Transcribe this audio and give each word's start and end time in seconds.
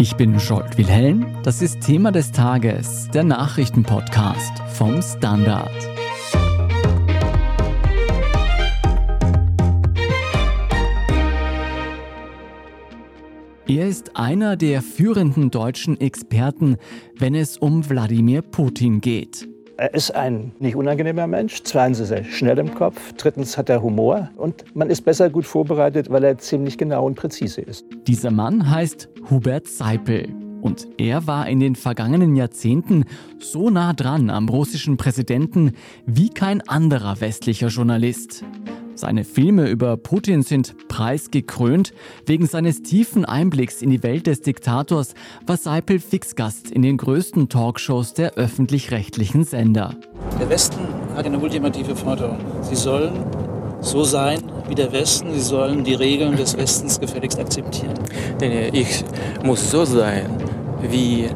Ich 0.00 0.16
bin 0.16 0.40
Scholt 0.40 0.78
Wilhelm. 0.78 1.26
Das 1.42 1.60
ist 1.60 1.82
Thema 1.82 2.10
des 2.10 2.32
Tages, 2.32 3.10
der 3.12 3.22
Nachrichtenpodcast 3.22 4.58
vom 4.72 5.02
Standard. 5.02 5.70
Er 13.68 13.86
ist 13.86 14.16
einer 14.16 14.56
der 14.56 14.80
führenden 14.80 15.50
deutschen 15.50 16.00
Experten, 16.00 16.78
wenn 17.18 17.34
es 17.34 17.58
um 17.58 17.86
Wladimir 17.86 18.40
Putin 18.40 19.02
geht. 19.02 19.49
Er 19.80 19.94
ist 19.94 20.14
ein 20.14 20.52
nicht 20.58 20.76
unangenehmer 20.76 21.26
Mensch. 21.26 21.62
Zweitens 21.62 22.00
ist 22.00 22.10
er 22.10 22.22
schnell 22.22 22.58
im 22.58 22.74
Kopf. 22.74 23.14
Drittens 23.14 23.56
hat 23.56 23.70
er 23.70 23.82
Humor. 23.82 24.28
Und 24.36 24.76
man 24.76 24.90
ist 24.90 25.06
besser 25.06 25.30
gut 25.30 25.46
vorbereitet, 25.46 26.10
weil 26.10 26.22
er 26.22 26.36
ziemlich 26.36 26.76
genau 26.76 27.06
und 27.06 27.14
präzise 27.14 27.62
ist. 27.62 27.86
Dieser 28.06 28.30
Mann 28.30 28.70
heißt 28.70 29.08
Hubert 29.30 29.66
Seipel. 29.68 30.28
Und 30.60 30.86
er 30.98 31.26
war 31.26 31.48
in 31.48 31.60
den 31.60 31.76
vergangenen 31.76 32.36
Jahrzehnten 32.36 33.06
so 33.38 33.70
nah 33.70 33.94
dran 33.94 34.28
am 34.28 34.50
russischen 34.50 34.98
Präsidenten 34.98 35.72
wie 36.04 36.28
kein 36.28 36.60
anderer 36.68 37.18
westlicher 37.22 37.68
Journalist. 37.68 38.44
Seine 38.94 39.24
Filme 39.24 39.68
über 39.68 39.96
Putin 39.96 40.42
sind 40.42 40.74
preisgekrönt. 40.88 41.92
Wegen 42.26 42.46
seines 42.46 42.82
tiefen 42.82 43.24
Einblicks 43.24 43.82
in 43.82 43.90
die 43.90 44.02
Welt 44.02 44.26
des 44.26 44.42
Diktators 44.42 45.14
war 45.46 45.56
Seipel 45.56 45.98
Fixgast 45.98 46.70
in 46.70 46.82
den 46.82 46.96
größten 46.96 47.48
Talkshows 47.48 48.14
der 48.14 48.34
öffentlich-rechtlichen 48.34 49.44
Sender. 49.44 49.96
Der 50.38 50.48
Westen 50.48 50.80
hat 51.14 51.26
eine 51.26 51.38
ultimative 51.38 51.96
Forderung. 51.96 52.38
Sie 52.62 52.76
sollen 52.76 53.12
so 53.80 54.04
sein 54.04 54.40
wie 54.68 54.74
der 54.74 54.92
Westen. 54.92 55.32
Sie 55.32 55.40
sollen 55.40 55.84
die 55.84 55.94
Regeln 55.94 56.36
des 56.36 56.56
Westens 56.56 57.00
gefälligst 57.00 57.38
akzeptieren. 57.38 57.94
Denn 58.40 58.74
ich 58.74 59.04
muss 59.42 59.70
so 59.70 59.84
sein, 59.84 60.26
wie 60.82 61.28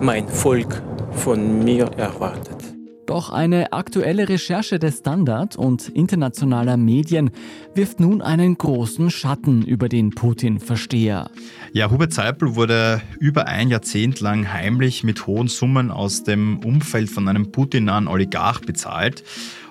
mein 0.00 0.26
Volk 0.28 0.82
von 1.12 1.62
mir 1.62 1.84
erwartet. 1.96 2.51
Doch 3.12 3.28
eine 3.28 3.74
aktuelle 3.74 4.30
Recherche 4.30 4.78
des 4.78 5.00
Standard 5.00 5.54
und 5.54 5.90
internationaler 5.90 6.78
Medien 6.78 7.30
wirft 7.74 8.00
nun 8.00 8.22
einen 8.22 8.56
großen 8.56 9.10
Schatten 9.10 9.60
über 9.66 9.90
den 9.90 10.12
Putin-Versteher. 10.12 11.30
Ja, 11.74 11.90
Hubert 11.90 12.14
Seipel 12.14 12.54
wurde 12.54 13.02
über 13.20 13.48
ein 13.48 13.68
Jahrzehnt 13.68 14.20
lang 14.20 14.50
heimlich 14.50 15.04
mit 15.04 15.26
hohen 15.26 15.48
Summen 15.48 15.90
aus 15.90 16.22
dem 16.22 16.60
Umfeld 16.60 17.10
von 17.10 17.28
einem 17.28 17.52
Putin-nahen 17.52 18.08
Oligarch 18.08 18.62
bezahlt. 18.62 19.24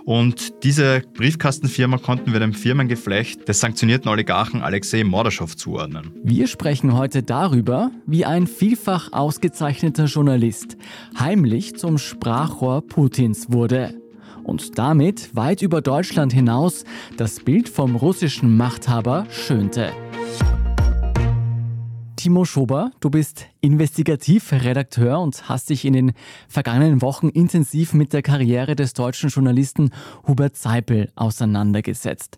Und 0.05 0.63
diese 0.63 1.03
Briefkastenfirma 1.13 1.97
konnten 1.97 2.33
wir 2.33 2.39
dem 2.39 2.53
Firmengeflecht 2.53 3.47
des 3.47 3.59
sanktionierten 3.59 4.09
Oligarchen 4.09 4.61
Alexei 4.61 5.03
Mordaschow 5.03 5.55
zuordnen. 5.55 6.11
Wir 6.23 6.47
sprechen 6.47 6.97
heute 6.97 7.23
darüber, 7.23 7.91
wie 8.05 8.25
ein 8.25 8.47
vielfach 8.47 9.13
ausgezeichneter 9.13 10.05
Journalist 10.05 10.77
heimlich 11.19 11.75
zum 11.75 11.97
Sprachrohr 11.97 12.81
Putins 12.81 13.51
wurde 13.51 13.93
und 14.43 14.77
damit 14.77 15.35
weit 15.35 15.61
über 15.61 15.81
Deutschland 15.81 16.33
hinaus 16.33 16.83
das 17.17 17.39
Bild 17.39 17.69
vom 17.69 17.95
russischen 17.95 18.57
Machthaber 18.57 19.25
schönte. 19.29 19.91
Timo 22.21 22.45
Schober, 22.45 22.91
du 22.99 23.09
bist 23.09 23.47
Investigativredakteur 23.61 25.19
und 25.19 25.49
hast 25.49 25.71
dich 25.71 25.85
in 25.85 25.93
den 25.93 26.11
vergangenen 26.47 27.01
Wochen 27.01 27.29
intensiv 27.29 27.95
mit 27.95 28.13
der 28.13 28.21
Karriere 28.21 28.75
des 28.75 28.93
deutschen 28.93 29.29
Journalisten 29.29 29.89
Hubert 30.27 30.55
Seipel 30.55 31.11
auseinandergesetzt. 31.15 32.37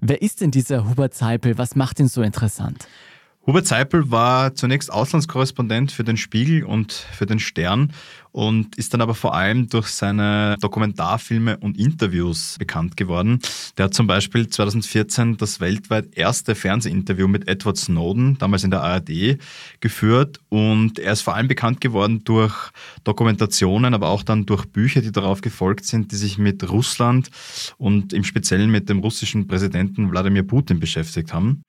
Wer 0.00 0.22
ist 0.22 0.40
denn 0.40 0.50
dieser 0.50 0.88
Hubert 0.88 1.12
Seipel? 1.12 1.58
Was 1.58 1.76
macht 1.76 2.00
ihn 2.00 2.08
so 2.08 2.22
interessant? 2.22 2.88
Hubert 3.44 3.66
Seipel 3.66 4.08
war 4.12 4.54
zunächst 4.54 4.92
Auslandskorrespondent 4.92 5.90
für 5.90 6.04
den 6.04 6.16
Spiegel 6.16 6.62
und 6.62 6.92
für 6.92 7.26
den 7.26 7.40
Stern 7.40 7.92
und 8.30 8.76
ist 8.78 8.94
dann 8.94 9.00
aber 9.00 9.16
vor 9.16 9.34
allem 9.34 9.68
durch 9.68 9.88
seine 9.88 10.56
Dokumentarfilme 10.60 11.56
und 11.56 11.76
Interviews 11.76 12.54
bekannt 12.60 12.96
geworden. 12.96 13.40
Der 13.76 13.86
hat 13.86 13.94
zum 13.94 14.06
Beispiel 14.06 14.48
2014 14.48 15.38
das 15.38 15.58
weltweit 15.58 16.16
erste 16.16 16.54
Fernsehinterview 16.54 17.26
mit 17.26 17.48
Edward 17.48 17.76
Snowden, 17.76 18.38
damals 18.38 18.62
in 18.62 18.70
der 18.70 18.82
ARD, 18.82 19.38
geführt 19.80 20.38
und 20.48 21.00
er 21.00 21.12
ist 21.12 21.22
vor 21.22 21.34
allem 21.34 21.48
bekannt 21.48 21.80
geworden 21.80 22.22
durch 22.22 22.70
Dokumentationen, 23.02 23.92
aber 23.92 24.10
auch 24.10 24.22
dann 24.22 24.46
durch 24.46 24.66
Bücher, 24.66 25.00
die 25.00 25.10
darauf 25.10 25.40
gefolgt 25.40 25.84
sind, 25.84 26.12
die 26.12 26.16
sich 26.16 26.38
mit 26.38 26.70
Russland 26.70 27.28
und 27.76 28.12
im 28.12 28.22
Speziellen 28.22 28.70
mit 28.70 28.88
dem 28.88 29.00
russischen 29.00 29.48
Präsidenten 29.48 30.12
Wladimir 30.12 30.44
Putin 30.44 30.78
beschäftigt 30.78 31.34
haben. 31.34 31.64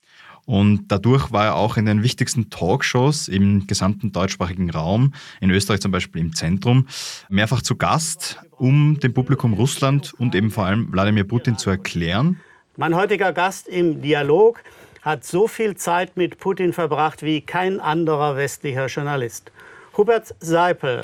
Und 0.46 0.88
dadurch 0.90 1.32
war 1.32 1.46
er 1.46 1.56
auch 1.56 1.78
in 1.78 1.86
den 1.86 2.04
wichtigsten 2.04 2.50
Talkshows 2.50 3.28
im 3.28 3.66
gesamten 3.66 4.12
deutschsprachigen 4.12 4.70
Raum, 4.70 5.14
in 5.40 5.50
Österreich 5.50 5.80
zum 5.80 5.92
Beispiel 5.92 6.22
im 6.22 6.36
Zentrum, 6.36 6.88
mehrfach 7.30 7.62
zu 7.62 7.76
Gast, 7.76 8.42
um 8.52 9.00
dem 9.00 9.14
Publikum 9.14 9.54
Russland 9.54 10.14
und 10.14 10.36
eben 10.36 10.52
vor 10.52 10.66
allem 10.66 10.92
Wladimir 10.92 11.24
Putin 11.24 11.58
zu 11.58 11.70
erklären. 11.70 12.40
Mein 12.76 12.96
heutiger 12.96 13.32
Gast 13.32 13.68
im 13.68 14.02
Dialog 14.02 14.62
hat 15.02 15.24
so 15.24 15.48
viel 15.48 15.76
Zeit 15.76 16.18
mit 16.18 16.40
Putin 16.40 16.74
verbracht 16.74 17.24
wie 17.24 17.42
kein 17.42 17.80
anderer 17.80 18.36
westlicher 18.36 18.88
Journalist. 18.88 19.52
Hubert 19.96 20.36
Seipel, 20.40 21.04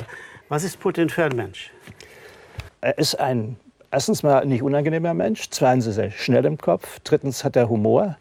was 0.49 0.63
ist 0.63 0.79
Putin 0.79 1.09
für 1.09 1.25
ein 1.25 1.35
Mensch? 1.35 1.71
Er 2.81 2.97
ist 2.97 3.19
ein 3.19 3.57
erstens 3.91 4.23
mal 4.23 4.45
nicht 4.45 4.63
unangenehmer 4.63 5.13
Mensch, 5.13 5.49
zweitens 5.49 5.85
ist 5.85 5.97
er 5.97 6.11
schnell 6.11 6.45
im 6.45 6.57
Kopf, 6.57 6.99
drittens 7.03 7.43
hat 7.43 7.55
er 7.55 7.69
Humor. 7.69 8.17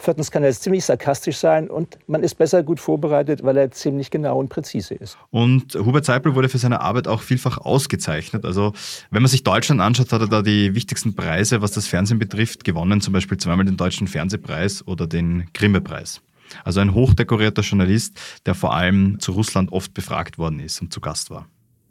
Viertens 0.00 0.30
kann 0.30 0.44
er 0.44 0.52
ziemlich 0.52 0.84
sarkastisch 0.84 1.38
sein 1.38 1.68
und 1.68 1.98
man 2.06 2.22
ist 2.22 2.36
besser 2.36 2.62
gut 2.62 2.78
vorbereitet, 2.78 3.42
weil 3.42 3.56
er 3.56 3.72
ziemlich 3.72 4.12
genau 4.12 4.38
und 4.38 4.48
präzise 4.48 4.94
ist. 4.94 5.18
Und 5.30 5.74
Hubert 5.74 6.04
Seipel 6.04 6.36
wurde 6.36 6.48
für 6.48 6.58
seine 6.58 6.80
Arbeit 6.80 7.08
auch 7.08 7.20
vielfach 7.20 7.58
ausgezeichnet. 7.58 8.44
Also 8.44 8.72
wenn 9.10 9.22
man 9.22 9.28
sich 9.28 9.42
Deutschland 9.42 9.80
anschaut, 9.80 10.12
hat 10.12 10.20
er 10.20 10.28
da 10.28 10.42
die 10.42 10.76
wichtigsten 10.76 11.16
Preise, 11.16 11.62
was 11.62 11.72
das 11.72 11.88
Fernsehen 11.88 12.20
betrifft, 12.20 12.62
gewonnen. 12.62 13.00
Zum 13.00 13.12
Beispiel 13.12 13.38
zweimal 13.38 13.66
den 13.66 13.76
Deutschen 13.76 14.06
Fernsehpreis 14.06 14.86
oder 14.86 15.08
den 15.08 15.48
Grimme-Preis. 15.52 16.20
Also 16.64 16.78
ein 16.78 16.94
hochdekorierter 16.94 17.62
Journalist, 17.62 18.18
der 18.46 18.54
vor 18.54 18.74
allem 18.74 19.18
zu 19.18 19.32
Russland 19.32 19.72
oft 19.72 19.94
befragt 19.94 20.38
worden 20.38 20.60
ist 20.60 20.80
und 20.80 20.92
zu 20.92 21.00
Gast 21.00 21.30
war 21.30 21.46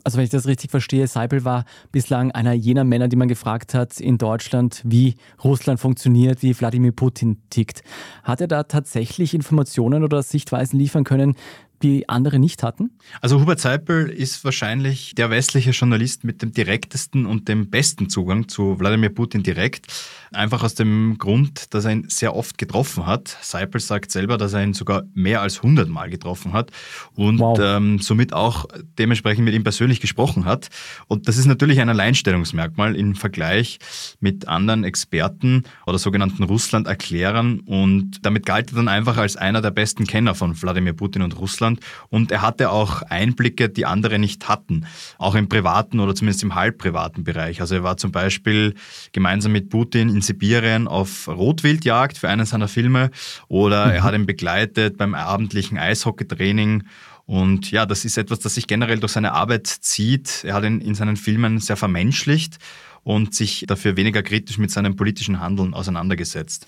also 0.08 0.20
wenn 0.20 0.24
ich 0.24 0.30
das 0.30 0.48
richtig 0.48 0.72
verstehe, 0.72 1.06
Seipel 1.06 1.44
war 1.44 1.66
bislang 1.92 2.32
einer 2.32 2.54
jener 2.54 2.86
Männer, 2.86 3.10
die 3.10 3.18
man 3.18 3.28
gefragt 3.28 3.74
hat 3.74 4.00
in 4.00 4.18
Deutschland, 4.18 4.82
wie 4.86 5.16
Russland 5.44 5.82
funktioniert, 5.82 6.42
wie 6.44 6.58
Wladimir 6.58 6.94
Putin 6.94 7.42
tickt. 7.50 7.82
Hat 8.24 8.40
er 8.40 8.48
da 8.48 8.64
tatsächlich 8.64 9.34
Informationen 9.34 10.06
oder 10.06 10.24
Sichtweisen 10.24 10.80
liefern 10.80 11.04
können, 11.04 11.36
die 11.84 12.10
andere 12.10 12.40
nicht 12.40 12.64
hatten? 12.64 12.92
Also 13.22 13.40
Hubert 13.40 13.60
Seipel 13.60 14.10
ist 14.10 14.44
wahrscheinlich 14.44 15.14
der 15.16 15.30
westliche 15.30 15.72
Journalist 15.72 16.24
mit 16.24 16.42
dem 16.42 16.52
direktesten 16.52 17.26
und 17.26 17.48
dem 17.48 17.70
besten 17.70 18.10
Zugang 18.10 18.48
zu 18.48 18.80
Wladimir 18.80 19.10
Putin 19.10 19.44
direkt. 19.44 19.88
Einfach 20.32 20.64
aus 20.64 20.76
dem 20.76 21.18
Grund, 21.18 21.74
dass 21.74 21.86
er 21.86 21.92
ihn 21.92 22.10
sehr 22.10 22.36
oft 22.36 22.58
getroffen 22.58 23.06
hat. 23.06 23.38
Seipel 23.42 23.80
sagt 23.80 24.12
selber, 24.12 24.38
dass 24.38 24.54
er 24.54 24.64
ihn 24.64 24.74
sogar 24.74 25.04
mehr 25.14 25.42
als 25.42 25.58
100 25.58 25.88
Mal 25.88 26.10
getroffen 26.10 26.54
hat 26.54 26.72
und 27.16 27.40
wow. 27.40 27.58
ähm, 27.62 28.00
somit 28.00 28.34
auch 28.34 28.66
dementsprechend 28.98 29.46
mit 29.46 29.54
ihm 29.54 29.64
persönlich 29.64 30.00
gesprochen 30.00 30.46
hat. 30.46 30.70
Und 31.08 31.28
das 31.28 31.38
ist 31.38 31.46
natürlich 31.46 31.80
ein 31.80 31.90
Alleinstellungsmerkmal 31.90 32.96
im 32.96 33.16
Vergleich 33.16 33.80
mit 34.20 34.48
anderen 34.48 34.84
Experten 34.84 35.64
oder 35.86 36.00
sogenannten 36.00 36.44
Russland-Erklärern. 36.44 37.62
Und 37.62 38.26
damit 38.26 38.46
galt 38.46 38.72
er 38.72 38.78
dann 38.78 38.88
einfach 38.88 39.18
als 39.18 39.38
einer 39.38 39.62
der 39.62 39.72
besten 39.72 40.08
Kenner 40.08 40.36
von 40.36 40.60
Wladimir 40.62 40.94
Putin 40.94 41.22
und 41.22 41.38
Russland. 41.38 41.67
Und 42.10 42.32
er 42.32 42.42
hatte 42.42 42.72
auch 42.72 43.02
Einblicke, 43.04 43.70
die 43.70 43.86
andere 43.86 44.20
nicht 44.20 44.48
hatten, 44.48 44.86
auch 45.18 45.36
im 45.36 45.50
privaten 45.50 46.00
oder 46.00 46.16
zumindest 46.16 46.44
im 46.44 46.56
halbprivaten 46.56 47.24
Bereich. 47.24 47.62
Also 47.62 47.76
er 47.76 47.84
war 47.84 47.98
zum 47.98 48.12
Beispiel 48.12 48.74
gemeinsam 49.12 49.52
mit 49.52 49.70
Putin 49.70 50.10
in 50.10 50.22
Sibirien 50.22 50.88
auf 50.88 51.28
Rotwildjagd 51.28 52.18
für 52.18 52.30
einen 52.30 52.46
seiner 52.46 52.68
Filme 52.68 53.12
oder 53.48 53.88
mhm. 53.88 53.92
er 53.92 54.04
hat 54.04 54.16
ihn 54.16 54.26
begleitet 54.26 54.98
beim 54.98 55.14
abendlichen 55.16 55.78
Eishockeytraining. 55.78 56.84
Und 57.26 57.72
ja, 57.72 57.86
das 57.86 58.06
ist 58.06 58.18
etwas, 58.18 58.40
das 58.40 58.56
sich 58.56 58.68
generell 58.68 59.00
durch 59.00 59.12
seine 59.12 59.34
Arbeit 59.34 59.68
zieht. 59.68 60.46
Er 60.46 60.54
hat 60.54 60.64
ihn 60.64 60.80
in 60.80 60.96
seinen 60.96 61.18
Filmen 61.18 61.60
sehr 61.60 61.76
vermenschlicht 61.76 62.58
und 63.04 63.36
sich 63.36 63.66
dafür 63.68 63.98
weniger 63.98 64.24
kritisch 64.24 64.58
mit 64.58 64.72
seinem 64.72 64.96
politischen 64.96 65.40
Handeln 65.40 65.74
auseinandergesetzt. 65.74 66.68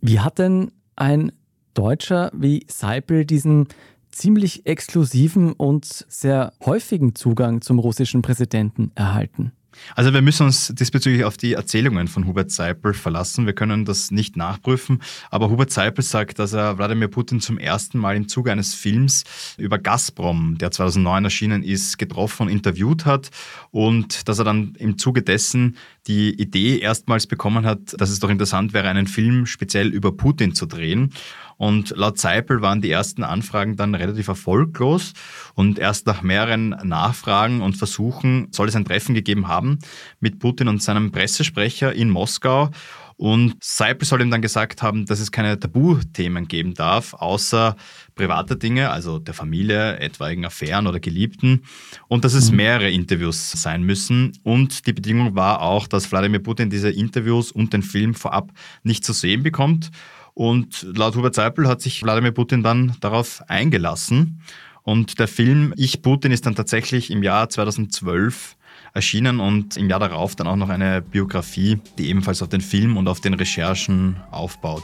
Wie 0.00 0.20
hat 0.20 0.38
denn 0.38 0.70
ein 0.96 1.32
Deutscher 1.74 2.30
wie 2.34 2.64
Seipel 2.68 3.24
diesen 3.24 3.68
ziemlich 4.10 4.66
exklusiven 4.66 5.52
und 5.52 6.06
sehr 6.08 6.52
häufigen 6.64 7.14
Zugang 7.14 7.60
zum 7.60 7.78
russischen 7.78 8.22
Präsidenten 8.22 8.92
erhalten? 8.94 9.52
Also 9.94 10.12
wir 10.12 10.22
müssen 10.22 10.46
uns 10.46 10.72
diesbezüglich 10.74 11.24
auf 11.24 11.36
die 11.36 11.54
Erzählungen 11.54 12.08
von 12.08 12.26
Hubert 12.26 12.50
Seipel 12.50 12.94
verlassen. 12.94 13.46
Wir 13.46 13.54
können 13.54 13.84
das 13.84 14.10
nicht 14.10 14.36
nachprüfen, 14.36 15.00
aber 15.30 15.50
Hubert 15.50 15.70
Seipel 15.70 16.02
sagt, 16.02 16.38
dass 16.38 16.52
er 16.52 16.78
Wladimir 16.78 17.08
Putin 17.08 17.40
zum 17.40 17.58
ersten 17.58 17.98
Mal 17.98 18.16
im 18.16 18.28
Zuge 18.28 18.52
eines 18.52 18.74
Films 18.74 19.24
über 19.56 19.78
Gazprom, 19.78 20.58
der 20.58 20.70
2009 20.70 21.24
erschienen 21.24 21.62
ist, 21.62 21.98
getroffen 21.98 22.44
und 22.44 22.48
interviewt 22.48 23.04
hat 23.04 23.30
und 23.70 24.28
dass 24.28 24.38
er 24.38 24.44
dann 24.44 24.74
im 24.78 24.98
Zuge 24.98 25.22
dessen 25.22 25.76
die 26.08 26.30
Idee 26.40 26.78
erstmals 26.78 27.26
bekommen 27.26 27.64
hat, 27.66 27.94
dass 27.98 28.10
es 28.10 28.18
doch 28.18 28.30
interessant 28.30 28.72
wäre, 28.72 28.88
einen 28.88 29.06
Film 29.06 29.46
speziell 29.46 29.88
über 29.88 30.12
Putin 30.12 30.54
zu 30.54 30.66
drehen. 30.66 31.12
Und 31.58 31.90
laut 31.96 32.18
Zeipel 32.18 32.62
waren 32.62 32.80
die 32.80 32.90
ersten 32.90 33.24
Anfragen 33.24 33.76
dann 33.76 33.94
relativ 33.94 34.28
erfolglos. 34.28 35.12
Und 35.54 35.78
erst 35.78 36.06
nach 36.06 36.22
mehreren 36.22 36.70
Nachfragen 36.82 37.60
und 37.60 37.76
Versuchen 37.76 38.48
soll 38.52 38.68
es 38.68 38.76
ein 38.76 38.84
Treffen 38.84 39.14
gegeben 39.14 39.48
haben 39.48 39.78
mit 40.20 40.38
Putin 40.38 40.68
und 40.68 40.82
seinem 40.82 41.12
Pressesprecher 41.12 41.92
in 41.92 42.10
Moskau. 42.10 42.70
Und 43.18 43.56
Seipel 43.60 44.06
soll 44.06 44.22
ihm 44.22 44.30
dann 44.30 44.42
gesagt 44.42 44.80
haben, 44.80 45.04
dass 45.04 45.18
es 45.18 45.32
keine 45.32 45.58
Tabuthemen 45.58 46.46
geben 46.46 46.74
darf, 46.74 47.14
außer 47.14 47.74
private 48.14 48.56
Dinge, 48.56 48.90
also 48.90 49.18
der 49.18 49.34
Familie, 49.34 49.98
etwaigen 49.98 50.44
Affären 50.44 50.86
oder 50.86 51.00
Geliebten. 51.00 51.64
Und 52.06 52.24
dass 52.24 52.34
es 52.34 52.52
mhm. 52.52 52.58
mehrere 52.58 52.90
Interviews 52.90 53.50
sein 53.50 53.82
müssen. 53.82 54.38
Und 54.44 54.86
die 54.86 54.92
Bedingung 54.92 55.34
war 55.34 55.62
auch, 55.62 55.88
dass 55.88 56.12
Wladimir 56.12 56.38
Putin 56.38 56.70
diese 56.70 56.90
Interviews 56.90 57.50
und 57.50 57.72
den 57.72 57.82
Film 57.82 58.14
vorab 58.14 58.52
nicht 58.84 59.04
zu 59.04 59.12
sehen 59.12 59.42
bekommt. 59.42 59.90
Und 60.34 60.86
laut 60.96 61.16
Hubert 61.16 61.34
Seipel 61.34 61.66
hat 61.66 61.82
sich 61.82 62.00
Wladimir 62.04 62.30
Putin 62.30 62.62
dann 62.62 62.94
darauf 63.00 63.42
eingelassen. 63.48 64.40
Und 64.84 65.18
der 65.18 65.26
Film 65.26 65.74
Ich 65.76 66.02
Putin 66.02 66.30
ist 66.30 66.46
dann 66.46 66.54
tatsächlich 66.54 67.10
im 67.10 67.24
Jahr 67.24 67.48
2012 67.48 68.56
erschienen 68.94 69.40
und 69.40 69.76
im 69.76 69.88
Jahr 69.88 70.00
darauf 70.00 70.36
dann 70.36 70.46
auch 70.46 70.56
noch 70.56 70.68
eine 70.68 71.02
Biografie, 71.02 71.80
die 71.98 72.08
ebenfalls 72.08 72.42
auf 72.42 72.48
den 72.48 72.60
Film 72.60 72.96
und 72.96 73.08
auf 73.08 73.20
den 73.20 73.34
Recherchen 73.34 74.16
aufbaut. 74.30 74.82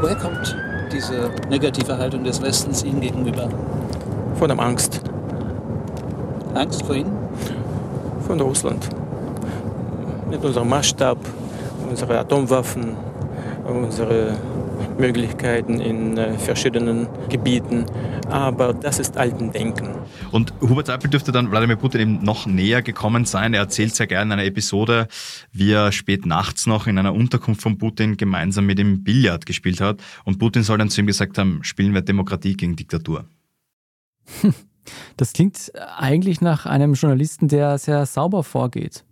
Woher 0.00 0.16
kommt 0.16 0.56
diese 0.92 1.30
negative 1.48 1.96
Haltung 1.98 2.24
des 2.24 2.40
Westens 2.42 2.84
Ihnen 2.84 3.00
gegenüber? 3.00 3.48
Von 4.36 4.48
der 4.48 4.58
Angst. 4.58 5.00
Angst 6.54 6.84
vor 6.84 6.94
Ihnen? 6.94 7.12
Von 8.26 8.40
Russland. 8.40 8.88
Mit 10.30 10.44
unserem 10.44 10.68
Maßstab, 10.68 11.18
unsere 11.88 12.18
Atomwaffen, 12.18 12.96
unsere 13.64 14.36
Möglichkeiten 14.98 15.80
in 15.80 16.16
äh, 16.16 16.38
verschiedenen 16.38 17.08
Gebieten. 17.28 17.86
Aber 18.28 18.74
das 18.74 18.98
ist 18.98 19.16
alten 19.16 19.52
Denken. 19.52 19.88
Und 20.32 20.52
Hubert 20.60 20.86
Seipel 20.86 21.10
dürfte 21.10 21.32
dann 21.32 21.50
Wladimir 21.50 21.76
Putin 21.76 22.00
eben 22.00 22.24
noch 22.24 22.46
näher 22.46 22.82
gekommen 22.82 23.24
sein. 23.24 23.54
Er 23.54 23.60
erzählt 23.60 23.94
sehr 23.94 24.06
gerne 24.06 24.34
in 24.34 24.40
einer 24.40 24.44
Episode, 24.44 25.08
wie 25.52 25.72
er 25.72 25.92
spät 25.92 26.26
nachts 26.26 26.66
noch 26.66 26.86
in 26.86 26.98
einer 26.98 27.14
Unterkunft 27.14 27.62
von 27.62 27.78
Putin 27.78 28.16
gemeinsam 28.16 28.66
mit 28.66 28.78
ihm 28.78 29.04
Billard 29.04 29.46
gespielt 29.46 29.80
hat. 29.80 30.00
Und 30.24 30.38
Putin 30.38 30.62
soll 30.62 30.78
dann 30.78 30.90
zu 30.90 31.00
ihm 31.00 31.06
gesagt 31.06 31.38
haben, 31.38 31.60
spielen 31.62 31.94
wir 31.94 32.02
Demokratie 32.02 32.56
gegen 32.56 32.76
Diktatur. 32.76 33.24
Das 35.16 35.32
klingt 35.32 35.72
eigentlich 35.96 36.40
nach 36.40 36.66
einem 36.66 36.94
Journalisten, 36.94 37.48
der 37.48 37.78
sehr 37.78 38.06
sauber 38.06 38.44
vorgeht. 38.44 39.05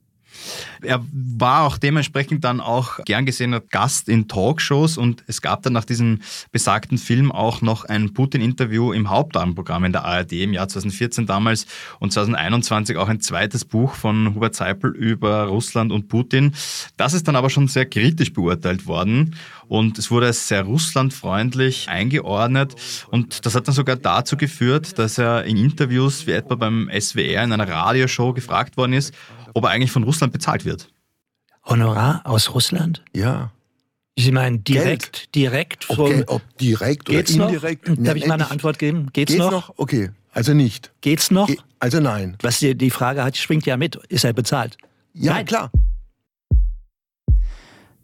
Er 0.83 1.05
war 1.13 1.63
auch 1.63 1.79
dementsprechend 1.79 2.45
dann 2.45 2.61
auch 2.61 2.99
gern 3.05 3.27
gesehener 3.27 3.61
Gast 3.61 4.09
in 4.09 4.29
Talkshows 4.29 4.99
und 4.99 5.25
es 5.27 5.41
gab 5.41 5.63
dann 5.63 5.73
nach 5.73 5.85
diesem 5.85 6.21
besagten 6.53 6.99
Film 6.99 7.33
auch 7.33 7.63
noch 7.63 7.85
ein 7.85 8.13
Putin-Interview 8.13 8.93
im 8.93 9.11
Hauptabendprogramm 9.11 9.85
in 9.85 9.93
der 9.93 10.05
ARD 10.05 10.33
im 10.33 10.53
Jahr 10.53 10.69
2014 10.69 11.27
damals 11.27 11.67
und 12.01 12.13
2021 12.13 12.97
auch 12.97 13.09
ein 13.09 13.21
zweites 13.21 13.65
Buch 13.65 13.95
von 13.95 14.35
Hubert 14.35 14.55
Seipel 14.55 14.95
über 14.95 15.45
Russland 15.45 15.93
und 15.93 16.09
Putin. 16.09 16.55
Das 16.97 17.15
ist 17.15 17.27
dann 17.29 17.37
aber 17.37 17.51
schon 17.51 17.69
sehr 17.69 17.87
kritisch 17.87 18.33
beurteilt 18.33 18.87
worden 18.87 19.37
und 19.69 19.99
es 19.99 20.11
wurde 20.11 20.27
als 20.27 20.49
sehr 20.49 20.63
russlandfreundlich 20.63 21.89
eingeordnet 21.89 22.77
und 23.11 23.47
das 23.47 23.55
hat 23.55 23.67
dann 23.67 23.75
sogar 23.75 23.97
dazu 23.97 24.37
geführt, 24.37 24.99
dass 24.99 25.19
er 25.19 25.45
in 25.45 25.57
Interviews 25.57 26.27
wie 26.27 26.33
etwa 26.33 26.55
beim 26.55 26.91
SWR 26.99 27.45
in 27.45 27.53
einer 27.53 27.69
Radioshow 27.69 28.33
gefragt 28.33 28.77
worden 28.77 28.93
ist, 28.93 29.15
ob 29.55 29.65
er 29.65 29.71
eigentlich 29.71 29.91
von 29.91 30.03
Russland 30.03 30.33
bezahlt 30.33 30.65
wird. 30.65 30.91
Honorar 31.65 32.21
aus 32.25 32.55
Russland? 32.55 33.03
Ja. 33.15 33.51
Sie 34.17 34.31
meinen 34.31 34.63
direkt, 34.63 35.13
Geld. 35.13 35.35
direkt 35.35 35.85
vom... 35.85 36.01
Okay, 36.01 36.25
ob 36.27 36.43
direkt 36.59 37.09
oder 37.09 37.19
indirekt? 37.27 37.89
Noch? 37.89 37.97
Darf 37.99 38.17
ich 38.17 38.27
mal 38.27 38.35
eine 38.35 38.51
Antwort 38.51 38.79
geben? 38.79 39.09
Geht's, 39.13 39.33
Geht's 39.33 39.39
noch? 39.45 39.51
noch? 39.51 39.75
Okay, 39.77 40.11
also 40.33 40.55
nicht. 40.55 40.93
Geht's 41.01 41.31
noch? 41.31 41.49
Ge 41.49 41.57
also 41.81 42.01
nein. 42.01 42.37
Was 42.43 42.61
die, 42.61 42.75
die 42.77 42.91
Frage 42.91 43.25
hat, 43.25 43.37
springt 43.37 43.67
ja 43.67 43.77
mit. 43.77 43.97
Ist 44.09 44.25
er 44.25 44.33
bezahlt? 44.33 44.77
Ja, 45.15 45.35
nein. 45.35 45.47
klar. 45.47 45.71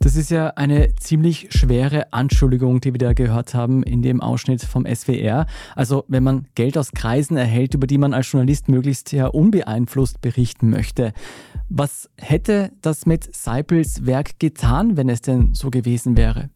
Das 0.02 0.16
ist 0.16 0.30
ja 0.30 0.48
eine 0.56 0.94
ziemlich 0.94 1.48
schwere 1.50 2.10
Anschuldigung, 2.14 2.80
die 2.80 2.94
wir 2.94 2.98
da 2.98 3.12
gehört 3.12 3.52
haben 3.52 3.82
in 3.82 4.00
dem 4.00 4.22
Ausschnitt 4.22 4.62
vom 4.62 4.86
SWR. 4.86 5.44
Also 5.76 6.04
wenn 6.08 6.22
man 6.22 6.46
Geld 6.54 6.78
aus 6.78 6.92
Kreisen 6.92 7.36
erhält, 7.36 7.74
über 7.74 7.86
die 7.86 7.98
man 7.98 8.14
als 8.14 8.32
Journalist 8.32 8.70
möglichst 8.70 9.12
ja 9.12 9.26
unbeeinflusst 9.26 10.22
berichten 10.22 10.70
möchte. 10.70 11.12
Was 11.68 12.08
hätte 12.16 12.72
das 12.80 13.04
mit 13.04 13.36
Seipels 13.36 14.06
Werk 14.06 14.38
getan, 14.38 14.96
wenn 14.96 15.10
es 15.10 15.20
denn 15.20 15.52
so 15.52 15.68
gewesen 15.70 16.16
wäre? 16.16 16.48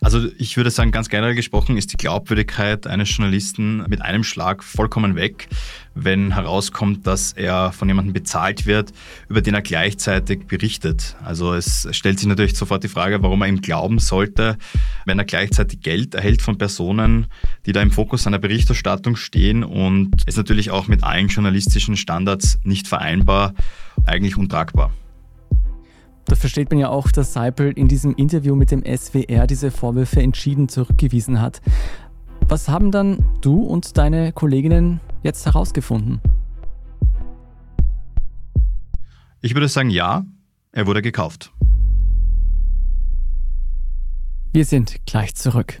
Also 0.00 0.28
ich 0.38 0.56
würde 0.56 0.70
sagen, 0.70 0.92
ganz 0.92 1.08
generell 1.08 1.34
gesprochen 1.34 1.76
ist 1.76 1.92
die 1.92 1.96
Glaubwürdigkeit 1.96 2.86
eines 2.86 3.14
Journalisten 3.16 3.84
mit 3.88 4.00
einem 4.00 4.22
Schlag 4.22 4.62
vollkommen 4.62 5.16
weg, 5.16 5.48
wenn 5.94 6.32
herauskommt, 6.34 7.06
dass 7.06 7.32
er 7.32 7.72
von 7.72 7.88
jemandem 7.88 8.12
bezahlt 8.12 8.64
wird, 8.64 8.92
über 9.28 9.40
den 9.42 9.54
er 9.54 9.62
gleichzeitig 9.62 10.46
berichtet. 10.46 11.16
Also 11.24 11.52
es 11.52 11.88
stellt 11.90 12.20
sich 12.20 12.28
natürlich 12.28 12.56
sofort 12.56 12.84
die 12.84 12.88
Frage, 12.88 13.22
warum 13.22 13.42
er 13.42 13.48
ihm 13.48 13.60
glauben 13.60 13.98
sollte, 13.98 14.56
wenn 15.04 15.18
er 15.18 15.24
gleichzeitig 15.24 15.80
Geld 15.80 16.14
erhält 16.14 16.42
von 16.42 16.58
Personen, 16.58 17.26
die 17.66 17.72
da 17.72 17.82
im 17.82 17.90
Fokus 17.90 18.22
seiner 18.22 18.38
Berichterstattung 18.38 19.16
stehen 19.16 19.64
und 19.64 20.14
ist 20.26 20.36
natürlich 20.36 20.70
auch 20.70 20.86
mit 20.86 21.02
allen 21.02 21.26
journalistischen 21.26 21.96
Standards 21.96 22.60
nicht 22.62 22.86
vereinbar, 22.86 23.52
eigentlich 24.04 24.36
untragbar. 24.36 24.92
Da 26.24 26.36
versteht 26.36 26.70
man 26.70 26.78
ja 26.78 26.88
auch, 26.88 27.10
dass 27.10 27.32
Seipel 27.32 27.72
in 27.72 27.88
diesem 27.88 28.14
Interview 28.14 28.54
mit 28.54 28.70
dem 28.70 28.84
SWR 28.84 29.46
diese 29.46 29.70
Vorwürfe 29.70 30.20
entschieden 30.20 30.68
zurückgewiesen 30.68 31.40
hat. 31.40 31.60
Was 32.48 32.68
haben 32.68 32.90
dann 32.90 33.24
du 33.40 33.62
und 33.62 33.96
deine 33.96 34.32
Kolleginnen 34.32 35.00
jetzt 35.22 35.46
herausgefunden? 35.46 36.20
Ich 39.40 39.54
würde 39.54 39.68
sagen, 39.68 39.90
ja, 39.90 40.24
er 40.70 40.86
wurde 40.86 41.02
gekauft. 41.02 41.52
Wir 44.52 44.64
sind 44.64 45.04
gleich 45.06 45.34
zurück. 45.34 45.80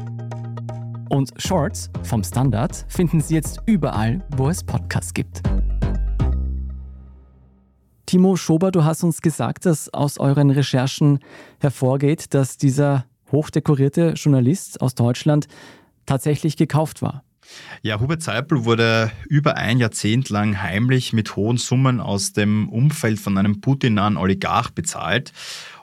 Und 1.11 1.33
Shorts 1.35 1.89
vom 2.03 2.23
Standard 2.23 2.85
finden 2.87 3.19
Sie 3.19 3.35
jetzt 3.35 3.59
überall, 3.65 4.25
wo 4.37 4.47
es 4.47 4.63
Podcasts 4.63 5.13
gibt. 5.13 5.41
Timo 8.05 8.37
Schober, 8.37 8.71
du 8.71 8.85
hast 8.85 9.03
uns 9.03 9.21
gesagt, 9.21 9.65
dass 9.65 9.93
aus 9.93 10.19
euren 10.19 10.51
Recherchen 10.51 11.19
hervorgeht, 11.59 12.33
dass 12.33 12.55
dieser 12.55 13.03
hochdekorierte 13.29 14.13
Journalist 14.13 14.79
aus 14.79 14.95
Deutschland 14.95 15.47
tatsächlich 16.05 16.55
gekauft 16.55 17.01
war. 17.01 17.25
Ja, 17.81 17.99
Hubert 17.99 18.21
Seipel 18.21 18.63
wurde 18.63 19.11
über 19.27 19.57
ein 19.57 19.79
Jahrzehnt 19.79 20.29
lang 20.29 20.61
heimlich 20.61 21.11
mit 21.11 21.35
hohen 21.35 21.57
Summen 21.57 21.99
aus 21.99 22.31
dem 22.31 22.69
Umfeld 22.69 23.19
von 23.19 23.37
einem 23.37 23.59
Putin-nahen 23.59 24.15
Oligarch 24.15 24.69
bezahlt. 24.69 25.33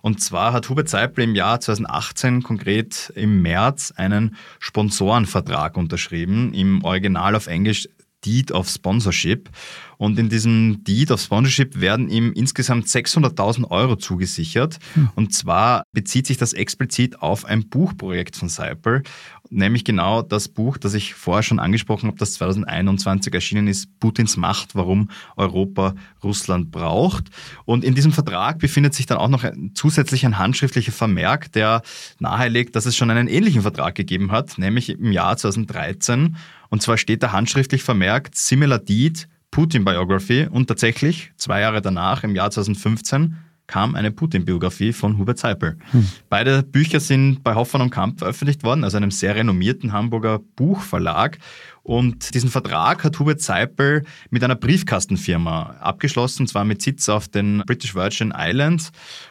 Und 0.09 0.23
zwar 0.23 0.55
hat 0.55 0.71
Hubert 0.71 0.89
Seipel 0.89 1.23
im 1.25 1.35
Jahr 1.35 1.61
2018, 1.61 2.43
konkret 2.43 3.13
im 3.15 3.43
März, 3.43 3.93
einen 3.95 4.37
Sponsorenvertrag 4.59 5.77
unterschrieben. 5.77 6.55
Im 6.55 6.83
Original 6.83 7.37
auf 7.37 7.47
Englisch 7.47 7.91
Deed 8.25 8.53
of 8.53 8.69
Sponsorship. 8.69 9.49
Und 9.97 10.19
in 10.19 10.29
diesem 10.29 10.85
Deed 10.85 11.11
of 11.11 11.21
Sponsorship 11.21 11.81
werden 11.81 12.09
ihm 12.09 12.33
insgesamt 12.33 12.87
600.000 12.87 13.69
Euro 13.71 13.97
zugesichert. 13.97 14.79
Hm. 14.95 15.11
Und 15.17 15.35
zwar 15.35 15.83
bezieht 15.93 16.27
sich 16.27 16.37
das 16.37 16.53
explizit 16.53 17.21
auf 17.21 17.45
ein 17.45 17.69
Buchprojekt 17.69 18.37
von 18.37 18.49
Seipel, 18.49 19.03
nämlich 19.51 19.85
genau 19.85 20.23
das 20.23 20.49
Buch, 20.49 20.79
das 20.79 20.95
ich 20.95 21.15
vorher 21.15 21.43
schon 21.43 21.59
angesprochen 21.59 22.07
habe, 22.07 22.19
das 22.19 22.35
2021 22.35 23.33
erschienen 23.35 23.67
ist, 23.67 23.99
Putins 23.99 24.37
Macht, 24.37 24.75
warum 24.75 25.11
Europa 25.37 25.95
Russland 26.23 26.71
braucht. 26.71 27.29
Und 27.65 27.85
in 27.85 27.95
diesem 27.95 28.13
Vertrag 28.13 28.59
befindet 28.59 28.95
sich 28.95 29.07
dann 29.07 29.19
auch 29.19 29.29
noch 29.29 29.45
ein, 29.45 29.73
zusätzlich 29.75 30.25
ein 30.27 30.39
handschriftlicher 30.39 30.93
Vermerk, 30.93 31.51
der 31.53 31.83
nahelegt, 32.19 32.77
dass 32.77 32.87
es 32.87 32.97
schon 32.97 33.11
einen 33.11 33.29
ähnlichen 33.29 33.63
Vertrag 33.63 33.95
gegeben 33.95 34.31
hat, 34.31 34.59
nämlich 34.59 34.91
im 34.91 35.13
Jahr 35.13 35.37
2013. 35.37 36.37
Und 36.71 36.83
zwar 36.83 36.99
steht 36.99 37.23
da 37.23 37.33
handschriftlich 37.33 37.83
vermerkt 37.83 38.37
Similar 38.37 38.79
Deed, 38.79 39.29
Putin 39.51 39.85
Biography 39.85 40.47
und 40.51 40.67
tatsächlich 40.67 41.33
zwei 41.37 41.61
Jahre 41.61 41.81
danach, 41.81 42.25
im 42.25 42.35
Jahr 42.35 42.51
2015, 42.51 43.37
kam 43.69 43.95
eine 43.95 44.11
Putin-Biografie 44.11 44.93
von 44.93 45.19
Hubert 45.19 45.39
Seipel. 45.39 45.77
Hm. 45.93 46.09
Beide 46.29 46.63
Bücher 46.63 47.01
sind 47.01 47.45
bei 47.45 47.55
Hoffmann 47.55 47.83
und 47.83 47.91
Kamp 47.91 48.19
veröffentlicht 48.19 48.65
worden, 48.65 48.83
also 48.83 48.97
einem 48.97 49.11
sehr 49.11 49.37
renommierten 49.37 49.93
Hamburger 49.93 50.41
Buchverlag. 50.57 51.39
Und 51.83 52.35
diesen 52.35 52.51
Vertrag 52.51 53.05
hat 53.05 53.19
Hubert 53.19 53.41
Seipel 53.41 54.05
mit 54.31 54.43
einer 54.43 54.57
Briefkastenfirma 54.57 55.77
abgeschlossen, 55.81 56.47
zwar 56.47 56.65
mit 56.65 56.83
Sitz 56.83 57.09
auf 57.09 57.29
den 57.29 57.63
British 57.67 57.95
Virgin 57.95 58.33
Islands. 58.37 58.91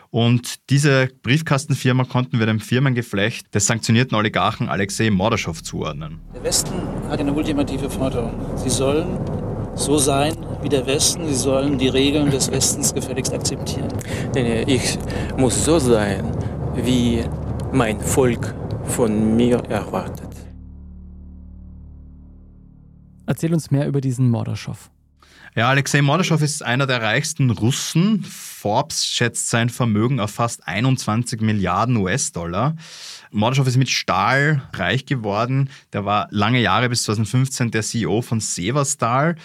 Und 0.10 0.70
diese 0.70 1.10
Briefkastenfirma 1.22 2.06
konnten 2.06 2.40
wir 2.40 2.46
dem 2.46 2.60
Firmengeflecht 2.60 3.54
des 3.54 3.68
sanktionierten 3.68 4.16
Oligarchen 4.16 4.70
Alexei 4.70 5.10
Mordaschow 5.10 5.62
zuordnen. 5.62 6.22
Der 6.34 6.44
Westen 6.44 6.76
hat 7.10 7.20
eine 7.20 7.34
ultimative 7.34 7.90
Forderung. 7.90 8.34
Sie 8.56 8.70
sollen 8.70 9.20
so 9.76 9.98
sein 9.98 10.36
wie 10.62 10.70
der 10.70 10.86
Westen. 10.86 11.28
Sie 11.28 11.36
sollen 11.36 11.78
die 11.78 11.90
Regeln 11.90 12.32
des 12.32 12.52
Westens 12.52 12.94
gefälligst 12.94 13.34
akzeptieren. 13.34 13.94
Denn 14.34 14.68
ich 14.68 14.98
muss 15.38 15.66
so 15.66 15.78
sein, 15.80 16.26
wie 16.76 17.24
mein 17.72 18.00
Volk 18.00 18.56
von 18.86 19.36
mir 19.36 19.58
erwartet. 19.70 20.28
Erzähl 23.26 23.54
uns 23.54 23.72
mehr 23.72 23.88
über 23.88 24.00
diesen 24.00 24.30
Mordaschow. 24.30 24.90
Ja, 25.56 25.70
Alexei 25.70 26.02
Mordaschow 26.02 26.42
ist 26.42 26.64
einer 26.64 26.86
der 26.86 27.02
reichsten 27.02 27.50
Russen. 27.50 28.24
Forbes 28.24 29.06
schätzt 29.06 29.50
sein 29.50 29.70
Vermögen 29.70 30.20
auf 30.20 30.32
fast 30.32 30.68
21 30.68 31.42
Milliarden 31.42 31.98
US-Dollar. 31.98 32.76
Mordaschow 33.32 33.68
ist 33.68 33.78
mit 33.78 33.90
Stahl 33.90 34.62
reich 34.74 35.06
geworden. 35.06 35.70
Der 35.94 36.06
war 36.06 36.28
lange 36.32 36.62
Jahre 36.62 36.90
bis 36.90 37.04
2015 37.04 37.72
der 37.72 37.82
CEO 37.82 38.22
von 38.22 38.40
Sevastal 38.40 39.36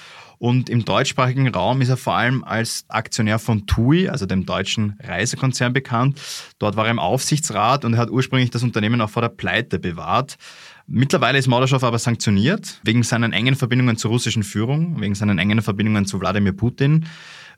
und 0.43 0.69
im 0.69 0.85
deutschsprachigen 0.85 1.47
Raum 1.47 1.83
ist 1.83 1.89
er 1.89 1.97
vor 1.97 2.17
allem 2.17 2.43
als 2.43 2.85
Aktionär 2.89 3.39
von 3.39 3.65
TUI, 3.69 4.09
also 4.09 4.27
dem 4.27 4.45
deutschen 4.45 4.99
Reisekonzern, 5.01 5.73
bekannt. 5.73 6.21
Dort 6.59 6.75
war 6.75 6.87
er 6.87 6.91
im 6.91 6.99
Aufsichtsrat 6.99 7.85
und 7.85 7.95
er 7.95 8.01
hat 8.01 8.11
ursprünglich 8.11 8.51
das 8.51 8.65
Unternehmen 8.65 9.01
auch 9.01 9.09
vor 9.09 9.23
der 9.23 9.29
Pleite 9.29 9.79
bewahrt. 9.79 10.39
Mittlerweile 10.95 11.39
ist 11.39 11.49
Mordaschow 11.49 11.83
aber 11.85 11.99
sanktioniert 11.99 12.79
wegen 12.85 13.03
seinen 13.03 13.33
engen 13.33 13.55
Verbindungen 13.55 13.97
zur 13.97 14.11
russischen 14.11 14.43
Führung, 14.43 15.01
wegen 15.01 15.15
seinen 15.15 15.39
engen 15.39 15.63
Verbindungen 15.63 16.05
zu 16.05 16.21
Wladimir 16.21 16.53
Putin. 16.53 17.07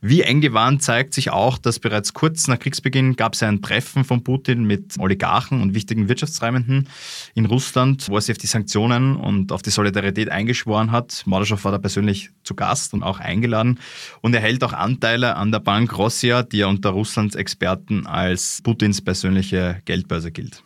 Wie 0.00 0.22
eng 0.22 0.40
die 0.40 0.52
waren, 0.52 0.78
zeigt 0.78 1.14
sich 1.14 1.30
auch, 1.30 1.58
dass 1.58 1.80
bereits 1.80 2.12
kurz 2.12 2.46
nach 2.46 2.60
Kriegsbeginn 2.60 3.16
gab 3.16 3.34
es 3.34 3.42
ein 3.42 3.60
Treffen 3.60 4.04
von 4.04 4.22
Putin 4.22 4.62
mit 4.62 5.00
Oligarchen 5.00 5.62
und 5.62 5.74
wichtigen 5.74 6.08
Wirtschaftstreibenden 6.08 6.88
in 7.34 7.46
Russland, 7.46 8.08
wo 8.08 8.14
er 8.14 8.20
sich 8.20 8.36
auf 8.36 8.38
die 8.38 8.46
Sanktionen 8.46 9.16
und 9.16 9.50
auf 9.50 9.62
die 9.62 9.70
Solidarität 9.70 10.28
eingeschworen 10.28 10.92
hat. 10.92 11.24
Mordaschow 11.26 11.64
war 11.64 11.72
da 11.72 11.78
persönlich 11.78 12.30
zu 12.44 12.54
Gast 12.54 12.94
und 12.94 13.02
auch 13.02 13.18
eingeladen 13.18 13.80
und 14.20 14.32
erhält 14.34 14.62
auch 14.62 14.74
Anteile 14.74 15.34
an 15.34 15.50
der 15.50 15.58
Bank 15.58 15.98
Rossia, 15.98 16.44
die 16.44 16.58
ja 16.58 16.68
unter 16.68 16.90
Russlands 16.90 17.34
Experten 17.34 18.06
als 18.06 18.60
Putins 18.62 19.02
persönliche 19.02 19.82
Geldbörse 19.86 20.30
gilt. 20.30 20.62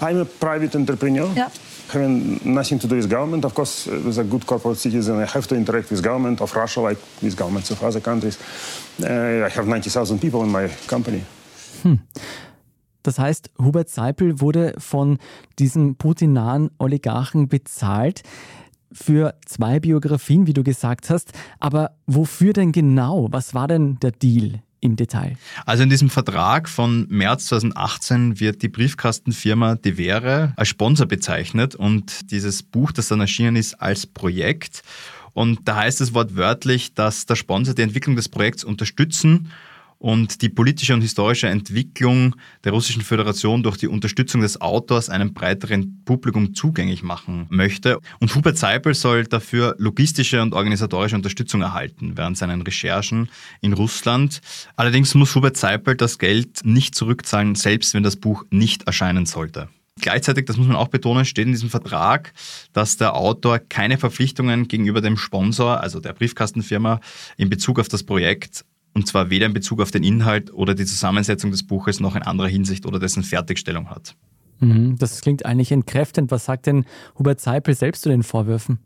I'm 0.00 0.20
a 0.20 0.24
private 0.24 0.74
entrepreneur. 0.74 1.32
Yeah. 1.34 1.50
Having 1.88 2.40
nothing 2.44 2.80
to 2.80 2.88
do 2.88 2.96
with 2.96 3.08
government, 3.08 3.44
of 3.44 3.54
course, 3.54 3.86
uh, 3.86 4.08
as 4.08 4.18
a 4.18 4.24
good 4.24 4.46
corporate 4.46 4.78
citizen, 4.78 5.20
I 5.20 5.26
have 5.26 5.46
to 5.48 5.54
interact 5.54 5.90
with 5.90 6.02
government 6.02 6.40
of 6.40 6.54
Russia, 6.54 6.80
like 6.80 6.98
with 7.22 7.36
governments 7.36 7.70
of 7.70 7.82
other 7.82 8.00
countries. 8.00 8.38
Uh, 9.00 9.46
I 9.46 9.48
have 9.48 9.66
90,000 9.66 10.18
people 10.20 10.42
in 10.42 10.50
my 10.50 10.68
company. 10.88 11.22
Hm. 11.82 12.00
Das 13.02 13.20
heißt, 13.20 13.50
Hubert 13.62 13.88
Seipel 13.88 14.40
wurde 14.40 14.74
von 14.78 15.18
diesem 15.60 15.94
Putin-nahen 15.94 16.70
Oligarchen 16.78 17.46
bezahlt 17.46 18.22
für 18.90 19.34
zwei 19.44 19.78
Biografien, 19.78 20.48
wie 20.48 20.52
du 20.52 20.64
gesagt 20.64 21.08
hast. 21.10 21.32
Aber 21.60 21.92
wofür 22.06 22.52
denn 22.52 22.72
genau? 22.72 23.28
Was 23.30 23.54
war 23.54 23.68
denn 23.68 23.98
der 24.00 24.10
Deal? 24.10 24.60
Im 24.80 24.96
Detail? 24.96 25.36
Also 25.64 25.82
in 25.82 25.90
diesem 25.90 26.10
Vertrag 26.10 26.68
von 26.68 27.06
März 27.08 27.46
2018 27.46 28.40
wird 28.40 28.62
die 28.62 28.68
Briefkastenfirma 28.68 29.76
Devere 29.76 30.52
als 30.56 30.68
Sponsor 30.68 31.06
bezeichnet 31.06 31.74
und 31.74 32.30
dieses 32.30 32.62
Buch, 32.62 32.92
das 32.92 33.08
dann 33.08 33.20
erschienen 33.20 33.56
ist, 33.56 33.74
als 33.74 34.06
Projekt. 34.06 34.82
Und 35.32 35.68
da 35.68 35.76
heißt 35.76 36.00
es 36.00 36.14
wortwörtlich, 36.14 36.94
dass 36.94 37.26
der 37.26 37.36
Sponsor 37.36 37.74
die 37.74 37.82
Entwicklung 37.82 38.16
des 38.16 38.28
Projekts 38.28 38.64
unterstützen 38.64 39.50
und 40.06 40.40
die 40.40 40.48
politische 40.48 40.94
und 40.94 41.00
historische 41.00 41.48
Entwicklung 41.48 42.36
der 42.62 42.70
Russischen 42.70 43.02
Föderation 43.02 43.64
durch 43.64 43.76
die 43.76 43.88
Unterstützung 43.88 44.40
des 44.40 44.60
Autors 44.60 45.10
einem 45.10 45.34
breiteren 45.34 46.00
Publikum 46.04 46.54
zugänglich 46.54 47.02
machen 47.02 47.48
möchte. 47.50 47.98
Und 48.20 48.32
Hubert 48.36 48.56
Seipel 48.56 48.94
soll 48.94 49.24
dafür 49.24 49.74
logistische 49.78 50.40
und 50.42 50.54
organisatorische 50.54 51.16
Unterstützung 51.16 51.60
erhalten 51.60 52.12
während 52.14 52.38
seinen 52.38 52.62
Recherchen 52.62 53.30
in 53.60 53.72
Russland. 53.72 54.42
Allerdings 54.76 55.16
muss 55.16 55.34
Hubert 55.34 55.56
Seipel 55.56 55.96
das 55.96 56.20
Geld 56.20 56.60
nicht 56.62 56.94
zurückzahlen, 56.94 57.56
selbst 57.56 57.92
wenn 57.92 58.04
das 58.04 58.14
Buch 58.14 58.44
nicht 58.50 58.84
erscheinen 58.84 59.26
sollte. 59.26 59.68
Gleichzeitig, 60.00 60.44
das 60.44 60.56
muss 60.56 60.68
man 60.68 60.76
auch 60.76 60.88
betonen, 60.88 61.24
steht 61.24 61.46
in 61.46 61.52
diesem 61.52 61.70
Vertrag, 61.70 62.32
dass 62.72 62.96
der 62.96 63.16
Autor 63.16 63.58
keine 63.58 63.98
Verpflichtungen 63.98 64.68
gegenüber 64.68 65.00
dem 65.00 65.16
Sponsor, 65.16 65.80
also 65.80 65.98
der 65.98 66.12
Briefkastenfirma, 66.12 67.00
in 67.38 67.50
Bezug 67.50 67.80
auf 67.80 67.88
das 67.88 68.04
Projekt 68.04 68.64
und 68.96 69.06
zwar 69.06 69.28
weder 69.28 69.44
in 69.44 69.52
Bezug 69.52 69.82
auf 69.82 69.90
den 69.90 70.02
Inhalt 70.02 70.54
oder 70.54 70.74
die 70.74 70.86
Zusammensetzung 70.86 71.50
des 71.50 71.66
Buches 71.66 72.00
noch 72.00 72.16
in 72.16 72.22
anderer 72.22 72.48
Hinsicht 72.48 72.86
oder 72.86 72.98
dessen 72.98 73.22
Fertigstellung 73.22 73.90
hat. 73.90 74.16
Mhm, 74.60 74.96
das 74.96 75.20
klingt 75.20 75.44
eigentlich 75.44 75.70
entkräftend. 75.70 76.30
Was 76.30 76.46
sagt 76.46 76.64
denn 76.64 76.86
Hubert 77.18 77.38
Seipel 77.38 77.74
selbst 77.74 78.04
zu 78.04 78.08
den 78.08 78.22
Vorwürfen? 78.22 78.78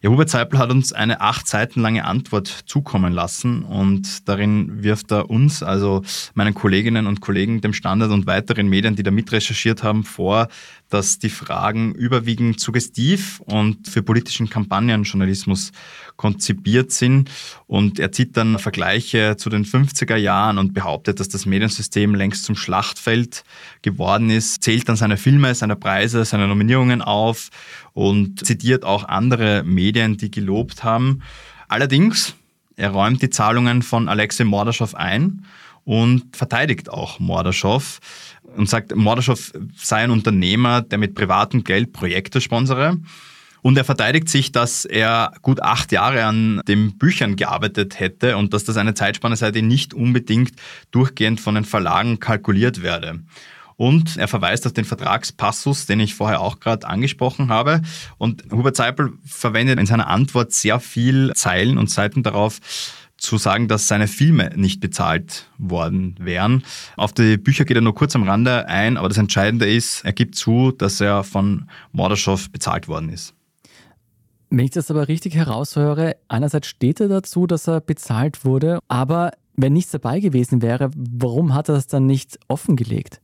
Ja, 0.00 0.08
Hubert 0.08 0.30
Seipel 0.30 0.58
hat 0.58 0.70
uns 0.70 0.94
eine 0.94 1.20
acht 1.20 1.46
Seiten 1.46 1.80
lange 1.82 2.06
Antwort 2.06 2.48
zukommen 2.48 3.12
lassen 3.12 3.62
und 3.62 4.26
darin 4.30 4.82
wirft 4.82 5.12
er 5.12 5.28
uns, 5.28 5.62
also 5.62 6.02
meinen 6.32 6.54
Kolleginnen 6.54 7.06
und 7.06 7.20
Kollegen, 7.20 7.60
dem 7.60 7.74
Standard 7.74 8.12
und 8.12 8.26
weiteren 8.26 8.66
Medien, 8.66 8.96
die 8.96 9.02
da 9.02 9.10
mitrecherchiert 9.10 9.82
haben, 9.82 10.04
vor, 10.04 10.48
dass 10.90 11.18
die 11.18 11.30
Fragen 11.30 11.94
überwiegend 11.94 12.60
suggestiv 12.60 13.40
und 13.46 13.88
für 13.88 14.02
politischen 14.02 14.50
Kampagnenjournalismus 14.50 15.72
konzipiert 16.16 16.92
sind. 16.92 17.30
Und 17.66 17.98
er 17.98 18.12
zieht 18.12 18.36
dann 18.36 18.58
Vergleiche 18.58 19.36
zu 19.36 19.48
den 19.48 19.64
50er 19.64 20.16
Jahren 20.16 20.58
und 20.58 20.74
behauptet, 20.74 21.20
dass 21.20 21.28
das 21.28 21.46
Mediensystem 21.46 22.14
längst 22.14 22.44
zum 22.44 22.56
Schlachtfeld 22.56 23.44
geworden 23.82 24.28
ist, 24.28 24.62
zählt 24.62 24.88
dann 24.88 24.96
seine 24.96 25.16
Filme, 25.16 25.54
seine 25.54 25.76
Preise, 25.76 26.24
seine 26.24 26.48
Nominierungen 26.48 27.00
auf 27.00 27.48
und 27.92 28.44
zitiert 28.44 28.84
auch 28.84 29.04
andere 29.04 29.62
Medien, 29.64 30.16
die 30.16 30.30
gelobt 30.30 30.84
haben. 30.84 31.22
Allerdings, 31.68 32.34
er 32.76 32.90
räumt 32.90 33.22
die 33.22 33.30
Zahlungen 33.30 33.82
von 33.82 34.08
Alexei 34.08 34.44
Mordaschow 34.44 34.94
ein 34.94 35.44
und 35.84 36.36
verteidigt 36.36 36.90
auch 36.90 37.18
Mordaschow 37.18 38.00
und 38.56 38.68
sagt, 38.68 38.94
Mordaschow 38.94 39.52
sei 39.76 40.04
ein 40.04 40.10
Unternehmer, 40.10 40.82
der 40.82 40.98
mit 40.98 41.14
privatem 41.14 41.64
Geld 41.64 41.92
Projekte 41.92 42.40
sponsere. 42.40 42.98
Und 43.62 43.76
er 43.76 43.84
verteidigt 43.84 44.28
sich, 44.28 44.52
dass 44.52 44.86
er 44.86 45.32
gut 45.42 45.60
acht 45.62 45.92
Jahre 45.92 46.24
an 46.24 46.62
den 46.66 46.96
Büchern 46.96 47.36
gearbeitet 47.36 48.00
hätte 48.00 48.36
und 48.36 48.54
dass 48.54 48.64
das 48.64 48.78
eine 48.78 48.94
Zeitspanne 48.94 49.36
sei, 49.36 49.50
die 49.50 49.62
nicht 49.62 49.92
unbedingt 49.92 50.52
durchgehend 50.90 51.40
von 51.40 51.54
den 51.54 51.64
Verlagen 51.64 52.20
kalkuliert 52.20 52.82
werde. 52.82 53.20
Und 53.76 54.18
er 54.18 54.28
verweist 54.28 54.66
auf 54.66 54.74
den 54.74 54.84
Vertragspassus, 54.84 55.86
den 55.86 56.00
ich 56.00 56.14
vorher 56.14 56.42
auch 56.42 56.60
gerade 56.60 56.86
angesprochen 56.86 57.48
habe. 57.48 57.80
Und 58.18 58.44
Hubert 58.52 58.76
Seipel 58.76 59.14
verwendet 59.24 59.78
in 59.78 59.86
seiner 59.86 60.08
Antwort 60.08 60.52
sehr 60.52 60.80
viel 60.80 61.32
Zeilen 61.34 61.78
und 61.78 61.88
Seiten 61.88 62.22
darauf, 62.22 62.60
zu 63.20 63.36
sagen, 63.38 63.68
dass 63.68 63.86
seine 63.86 64.08
Filme 64.08 64.50
nicht 64.56 64.80
bezahlt 64.80 65.46
worden 65.58 66.16
wären. 66.18 66.64
Auf 66.96 67.12
die 67.12 67.36
Bücher 67.36 67.64
geht 67.64 67.76
er 67.76 67.82
nur 67.82 67.94
kurz 67.94 68.16
am 68.16 68.24
Rande 68.24 68.66
ein, 68.66 68.96
aber 68.96 69.08
das 69.08 69.18
Entscheidende 69.18 69.70
ist, 69.70 70.04
er 70.04 70.12
gibt 70.12 70.34
zu, 70.34 70.72
dass 70.72 71.00
er 71.00 71.22
von 71.22 71.68
Mordaschow 71.92 72.50
bezahlt 72.50 72.88
worden 72.88 73.10
ist. 73.10 73.34
Wenn 74.48 74.64
ich 74.64 74.72
das 74.72 74.90
aber 74.90 75.06
richtig 75.06 75.34
heraushöre, 75.34 76.16
einerseits 76.28 76.66
steht 76.66 76.98
er 76.98 77.08
dazu, 77.08 77.46
dass 77.46 77.68
er 77.68 77.80
bezahlt 77.80 78.44
wurde, 78.44 78.80
aber 78.88 79.32
wenn 79.54 79.74
nichts 79.74 79.92
dabei 79.92 80.18
gewesen 80.18 80.62
wäre, 80.62 80.90
warum 80.96 81.54
hat 81.54 81.68
er 81.68 81.76
das 81.76 81.86
dann 81.86 82.06
nicht 82.06 82.38
offengelegt? 82.48 83.20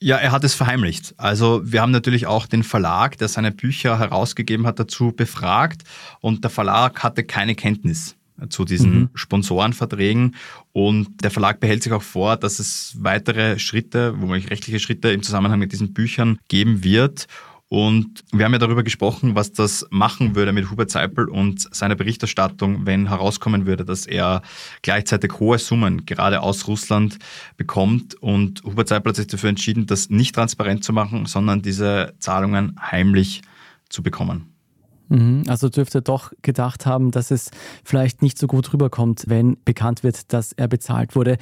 Ja, 0.00 0.16
er 0.18 0.32
hat 0.32 0.44
es 0.44 0.54
verheimlicht. 0.54 1.14
Also 1.16 1.62
wir 1.64 1.80
haben 1.80 1.92
natürlich 1.92 2.26
auch 2.26 2.46
den 2.46 2.62
Verlag, 2.62 3.16
der 3.16 3.28
seine 3.28 3.52
Bücher 3.52 3.98
herausgegeben 3.98 4.66
hat, 4.66 4.78
dazu 4.78 5.12
befragt 5.12 5.82
und 6.20 6.44
der 6.44 6.50
Verlag 6.50 7.02
hatte 7.02 7.24
keine 7.24 7.54
Kenntnis 7.54 8.16
zu 8.48 8.64
diesen 8.64 8.94
mhm. 8.94 9.10
Sponsorenverträgen. 9.14 10.34
Und 10.72 11.22
der 11.22 11.30
Verlag 11.30 11.60
behält 11.60 11.82
sich 11.82 11.92
auch 11.92 12.02
vor, 12.02 12.36
dass 12.36 12.58
es 12.58 12.96
weitere 12.98 13.58
Schritte, 13.58 14.14
womöglich 14.20 14.50
rechtliche 14.50 14.80
Schritte 14.80 15.10
im 15.10 15.22
Zusammenhang 15.22 15.58
mit 15.58 15.72
diesen 15.72 15.92
Büchern 15.92 16.38
geben 16.48 16.84
wird. 16.84 17.26
Und 17.68 18.22
wir 18.30 18.44
haben 18.44 18.52
ja 18.52 18.58
darüber 18.58 18.84
gesprochen, 18.84 19.34
was 19.34 19.52
das 19.52 19.86
machen 19.90 20.36
würde 20.36 20.52
mit 20.52 20.70
Hubert 20.70 20.90
Seipel 20.90 21.28
und 21.28 21.74
seiner 21.74 21.96
Berichterstattung, 21.96 22.86
wenn 22.86 23.08
herauskommen 23.08 23.66
würde, 23.66 23.84
dass 23.84 24.06
er 24.06 24.42
gleichzeitig 24.82 25.40
hohe 25.40 25.58
Summen 25.58 26.06
gerade 26.06 26.40
aus 26.40 26.68
Russland 26.68 27.18
bekommt. 27.56 28.14
Und 28.16 28.62
Hubert 28.64 28.88
Seipel 28.88 29.10
hat 29.10 29.16
sich 29.16 29.26
dafür 29.26 29.48
entschieden, 29.48 29.86
das 29.86 30.08
nicht 30.10 30.34
transparent 30.34 30.84
zu 30.84 30.92
machen, 30.92 31.26
sondern 31.26 31.62
diese 31.62 32.14
Zahlungen 32.20 32.76
heimlich 32.80 33.42
zu 33.88 34.04
bekommen. 34.04 34.53
Mhm. 35.14 35.44
Also 35.48 35.68
dürfte 35.68 35.98
er 35.98 36.02
doch 36.02 36.32
gedacht 36.42 36.86
haben, 36.86 37.10
dass 37.10 37.30
es 37.30 37.50
vielleicht 37.84 38.22
nicht 38.22 38.38
so 38.38 38.46
gut 38.46 38.72
rüberkommt, 38.72 39.24
wenn 39.26 39.56
bekannt 39.64 40.02
wird, 40.02 40.32
dass 40.32 40.52
er 40.52 40.68
bezahlt 40.68 41.14
wurde. 41.14 41.38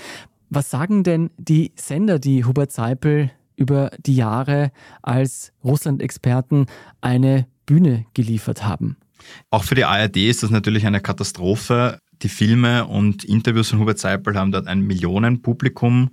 Was 0.50 0.70
sagen 0.70 1.02
denn 1.02 1.30
die 1.38 1.72
Sender, 1.76 2.18
die 2.18 2.44
Hubert 2.44 2.72
Seipel 2.72 3.30
über 3.56 3.90
die 4.04 4.16
Jahre 4.16 4.70
als 5.00 5.52
Russland-Experten 5.64 6.66
eine 7.00 7.46
Bühne 7.64 8.04
geliefert 8.14 8.64
haben? 8.64 8.96
Auch 9.50 9.64
für 9.64 9.74
die 9.74 9.84
ARD 9.84 10.16
ist 10.16 10.42
das 10.42 10.50
natürlich 10.50 10.86
eine 10.86 11.00
Katastrophe. 11.00 11.98
Die 12.22 12.28
Filme 12.28 12.86
und 12.86 13.24
Interviews 13.24 13.70
von 13.70 13.78
Hubert 13.78 13.98
Seipel 13.98 14.36
haben 14.36 14.52
dort 14.52 14.66
ein 14.66 14.80
Millionenpublikum 14.80 16.10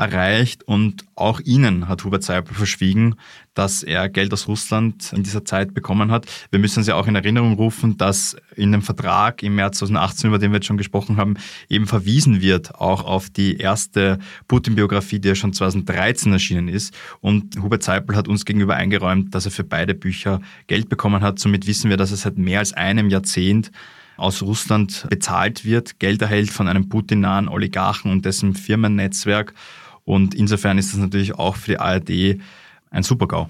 erreicht 0.00 0.62
und 0.62 1.04
auch 1.14 1.40
ihnen 1.40 1.86
hat 1.86 2.04
Hubert 2.04 2.22
Seipel 2.22 2.54
verschwiegen, 2.54 3.16
dass 3.52 3.82
er 3.82 4.08
Geld 4.08 4.32
aus 4.32 4.48
Russland 4.48 5.12
in 5.12 5.22
dieser 5.22 5.44
Zeit 5.44 5.74
bekommen 5.74 6.10
hat. 6.10 6.24
Wir 6.50 6.58
müssen 6.58 6.78
uns 6.78 6.86
ja 6.86 6.94
auch 6.94 7.06
in 7.06 7.16
Erinnerung 7.16 7.52
rufen, 7.52 7.98
dass 7.98 8.34
in 8.56 8.72
dem 8.72 8.80
Vertrag 8.80 9.42
im 9.42 9.56
März 9.56 9.78
2018, 9.78 10.28
über 10.28 10.38
den 10.38 10.52
wir 10.52 10.56
jetzt 10.56 10.66
schon 10.66 10.78
gesprochen 10.78 11.18
haben, 11.18 11.34
eben 11.68 11.86
verwiesen 11.86 12.40
wird 12.40 12.74
auch 12.76 13.04
auf 13.04 13.28
die 13.28 13.58
erste 13.58 14.18
Putin-Biografie, 14.48 15.18
die 15.18 15.28
ja 15.28 15.34
schon 15.34 15.52
2013 15.52 16.32
erschienen 16.32 16.68
ist. 16.68 16.94
Und 17.20 17.60
Hubert 17.62 17.82
Seipel 17.82 18.16
hat 18.16 18.26
uns 18.26 18.46
gegenüber 18.46 18.76
eingeräumt, 18.76 19.34
dass 19.34 19.44
er 19.44 19.50
für 19.50 19.64
beide 19.64 19.94
Bücher 19.94 20.40
Geld 20.66 20.88
bekommen 20.88 21.20
hat. 21.20 21.38
Somit 21.38 21.66
wissen 21.66 21.90
wir, 21.90 21.98
dass 21.98 22.10
er 22.10 22.16
seit 22.16 22.38
mehr 22.38 22.60
als 22.60 22.72
einem 22.72 23.10
Jahrzehnt 23.10 23.70
aus 24.20 24.42
Russland 24.42 25.06
bezahlt 25.08 25.64
wird, 25.64 25.98
Geld 25.98 26.20
erhält 26.22 26.50
von 26.50 26.68
einem 26.68 26.88
Putin-nahen 26.88 27.48
Oligarchen 27.48 28.12
und 28.12 28.24
dessen 28.24 28.54
Firmennetzwerk 28.54 29.54
und 30.04 30.34
insofern 30.34 30.78
ist 30.78 30.92
das 30.92 31.00
natürlich 31.00 31.34
auch 31.34 31.56
für 31.56 31.72
die 31.72 31.78
ARD 31.78 32.40
ein 32.90 33.02
Super-GAU. 33.02 33.48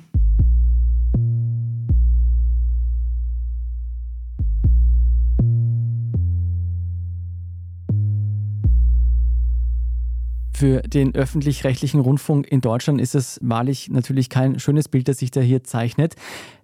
Für 10.61 10.83
den 10.83 11.15
öffentlich-rechtlichen 11.15 12.01
Rundfunk 12.01 12.47
in 12.53 12.61
Deutschland 12.61 13.01
ist 13.01 13.15
es 13.15 13.39
wahrlich 13.41 13.89
natürlich 13.89 14.29
kein 14.29 14.59
schönes 14.59 14.91
Bild, 14.91 15.09
das 15.09 15.17
sich 15.17 15.31
da 15.31 15.41
hier 15.41 15.65
zeichnet. 15.65 16.17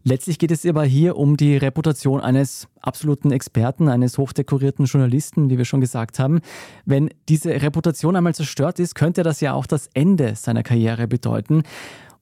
Letztlich 0.05 0.39
geht 0.39 0.51
es 0.51 0.67
aber 0.67 0.85
hier 0.85 1.17
um 1.17 1.39
die 1.39 1.57
Reputation 1.57 2.21
eines 2.21 2.69
absoluten 2.83 3.31
Experten, 3.31 3.89
eines 3.89 4.19
hochdekorierten 4.19 4.85
Journalisten, 4.85 5.49
wie 5.49 5.57
wir 5.57 5.65
schon 5.65 5.81
gesagt 5.81 6.19
haben. 6.19 6.43
Wenn 6.85 7.09
diese 7.31 7.63
Reputation 7.63 8.17
einmal 8.17 8.35
zerstört 8.35 8.81
ist, 8.81 8.97
könnte 8.97 9.23
das 9.23 9.41
ja 9.41 9.55
auch 9.55 9.65
das 9.65 9.89
Ende 9.95 10.35
seiner 10.37 10.63
Karriere 10.63 11.09
bedeuten. 11.09 11.63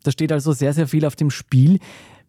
Da 0.05 0.13
steht 0.13 0.31
also 0.31 0.53
sehr, 0.53 0.75
sehr 0.75 0.87
viel 0.87 1.05
auf 1.05 1.17
dem 1.17 1.31
Spiel. 1.31 1.81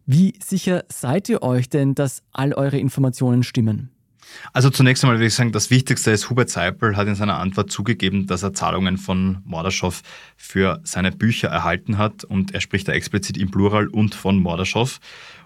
Wie 0.06 0.34
sicher 0.44 0.84
seid 0.88 1.28
ihr 1.28 1.44
euch 1.44 1.68
denn, 1.68 1.94
dass 1.94 2.24
all 2.32 2.52
eure 2.52 2.80
Informationen 2.80 3.44
stimmen? 3.44 3.95
Also 4.52 4.70
zunächst 4.70 5.04
einmal 5.04 5.18
würde 5.18 5.26
ich 5.26 5.34
sagen, 5.34 5.52
das 5.52 5.70
Wichtigste 5.70 6.10
ist, 6.10 6.30
Hubert 6.30 6.50
Seipel 6.50 6.96
hat 6.96 7.08
in 7.08 7.14
seiner 7.14 7.38
Antwort 7.38 7.70
zugegeben, 7.70 8.26
dass 8.26 8.42
er 8.42 8.54
Zahlungen 8.54 8.98
von 8.98 9.38
Mordaschow 9.44 10.02
für 10.36 10.80
seine 10.84 11.12
Bücher 11.12 11.48
erhalten 11.48 11.98
hat 11.98 12.24
und 12.24 12.54
er 12.54 12.60
spricht 12.60 12.88
da 12.88 12.92
explizit 12.92 13.36
im 13.36 13.50
Plural 13.50 13.88
und 13.88 14.14
von 14.14 14.38
Mordaschow. 14.38 14.98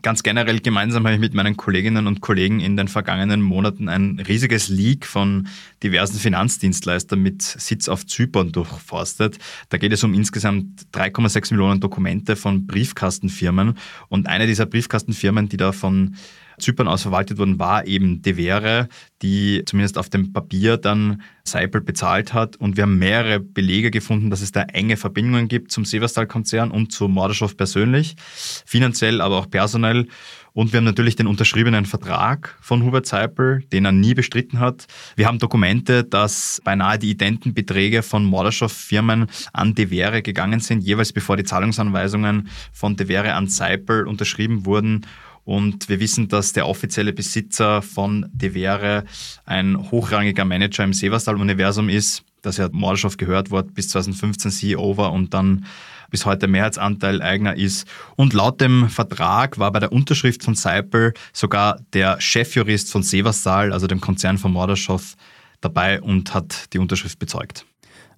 Ganz 0.03 0.23
generell 0.23 0.61
gemeinsam 0.61 1.05
habe 1.05 1.15
ich 1.15 1.21
mit 1.21 1.35
meinen 1.35 1.59
Kolleginnen 1.59 2.07
und 2.07 2.23
Kollegen 2.23 2.61
in 2.61 2.77
den 2.77 2.89
vergangenen 2.89 3.43
Monaten 3.43 3.89
ein 3.91 4.19
riesiges 4.27 4.69
Leak 4.69 5.05
von 5.05 5.49
diversen 5.83 6.19
Finanzdienstleistern 6.19 7.21
mit 7.21 7.43
Sitz 7.43 7.89
auf 7.89 8.07
Zypern 8.07 8.51
durchforstet. 8.51 9.39
Da 9.69 9.77
geht 9.77 9.93
es 9.93 10.03
um 10.03 10.15
insgesamt 10.15 10.87
3,6 10.95 11.53
Millionen 11.53 11.81
Dokumente 11.81 12.37
von 12.37 12.67
Briefkastenfirmen 12.67 13.75
und 14.09 14.27
eine 14.27 14.47
dieser 14.47 14.65
Briefkastenfirmen, 14.65 15.51
die 15.51 15.59
da 15.59 15.73
von 15.73 16.17
Zypern 16.61 16.89
aus 16.89 17.03
verwaltet 17.03 17.39
worden 17.39 17.59
war, 17.59 17.87
eben 17.87 18.23
Devere, 18.23 18.89
die 19.23 19.63
zumindest 19.67 19.99
auf 19.99 20.09
dem 20.09 20.33
Papier 20.33 20.77
dann 20.77 21.23
Seipel 21.45 21.81
bezahlt 21.81 22.33
hat. 22.33 22.57
Und 22.57 22.77
wir 22.77 22.83
haben 22.83 22.99
mehrere 22.99 23.41
Belege 23.41 23.91
gefunden, 23.91 24.31
dass 24.31 24.41
es 24.41 24.53
da 24.53 24.63
enge 24.63 24.97
Verbindungen 24.97 25.49
gibt 25.49 25.73
zum 25.73 25.85
Severstal-Konzern 25.85 26.71
und 26.71 26.93
zu 26.93 27.09
Mordaschow 27.09 27.57
persönlich, 27.57 28.17
finanziell, 28.65 29.21
aber 29.21 29.39
auch 29.39 29.51
personell. 29.51 30.07
Und 30.53 30.73
wir 30.73 30.79
haben 30.79 30.85
natürlich 30.85 31.17
den 31.17 31.29
unterschriebenen 31.29 31.87
Vertrag 31.87 32.57
von 32.61 32.83
Hubert 32.83 33.07
Seipel, 33.07 33.63
den 33.73 33.85
er 33.85 33.93
nie 33.93 34.15
bestritten 34.15 34.59
hat. 34.59 34.87
Wir 35.15 35.27
haben 35.27 35.39
Dokumente, 35.39 36.03
dass 36.03 36.61
beinahe 36.65 36.99
die 36.99 37.11
identen 37.11 37.55
Beträge 37.55 38.03
von 38.03 38.25
Mordaschow-Firmen 38.25 39.27
an 39.53 39.75
Devere 39.75 40.23
gegangen 40.23 40.61
sind, 40.61 40.83
jeweils 40.83 41.13
bevor 41.13 41.37
die 41.37 41.45
Zahlungsanweisungen 41.45 42.49
von 42.73 42.97
Devere 42.97 43.35
an 43.35 43.47
Seipel 43.47 44.07
unterschrieben 44.07 44.67
wurden. 44.67 45.07
Und 45.51 45.89
wir 45.89 45.99
wissen, 45.99 46.29
dass 46.29 46.53
der 46.53 46.69
offizielle 46.69 47.13
Besitzer 47.13 47.83
von 47.83 48.31
Devere 48.33 49.03
ein 49.47 49.91
hochrangiger 49.91 50.45
Manager 50.45 50.85
im 50.85 50.93
Severstal-Universum 50.93 51.89
ist, 51.89 52.23
dass 52.43 52.61
er 52.61 52.71
Mordaschow 52.71 53.17
gehört 53.17 53.51
wurde, 53.51 53.73
bis 53.73 53.89
2015 53.89 54.53
CEO 54.53 54.97
war 54.97 55.11
und 55.11 55.35
dann 55.35 55.67
bis 56.09 56.25
heute 56.25 56.47
Mehrheitsanteil 56.47 57.21
Eigner 57.21 57.57
ist. 57.57 57.89
Und 58.15 58.33
laut 58.33 58.61
dem 58.61 58.89
Vertrag 58.89 59.59
war 59.59 59.73
bei 59.73 59.81
der 59.81 59.91
Unterschrift 59.91 60.45
von 60.45 60.55
Seipel 60.55 61.15
sogar 61.33 61.81
der 61.95 62.21
Chefjurist 62.21 62.93
von 62.93 63.03
Severstal, 63.03 63.73
also 63.73 63.89
dem 63.89 64.01
Konzern 64.01 64.39
von 64.39 64.53
Mordaschow, 64.53 65.17
dabei 65.61 66.01
und 66.01 66.33
hat 66.33 66.73
die 66.73 66.79
Unterschrift 66.79 67.19
bezeugt. 67.19 67.67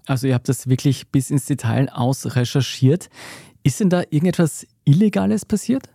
Also 0.04 0.26
ihr 0.26 0.34
habt 0.34 0.50
das 0.50 0.66
wirklich 0.66 1.08
bis 1.08 1.30
ins 1.30 1.46
Detail 1.46 1.88
ausrecherchiert. 1.88 3.08
Ist 3.62 3.80
denn 3.80 3.88
da 3.88 4.02
irgendetwas 4.10 4.66
Illegales 4.84 5.46
passiert? 5.46 5.88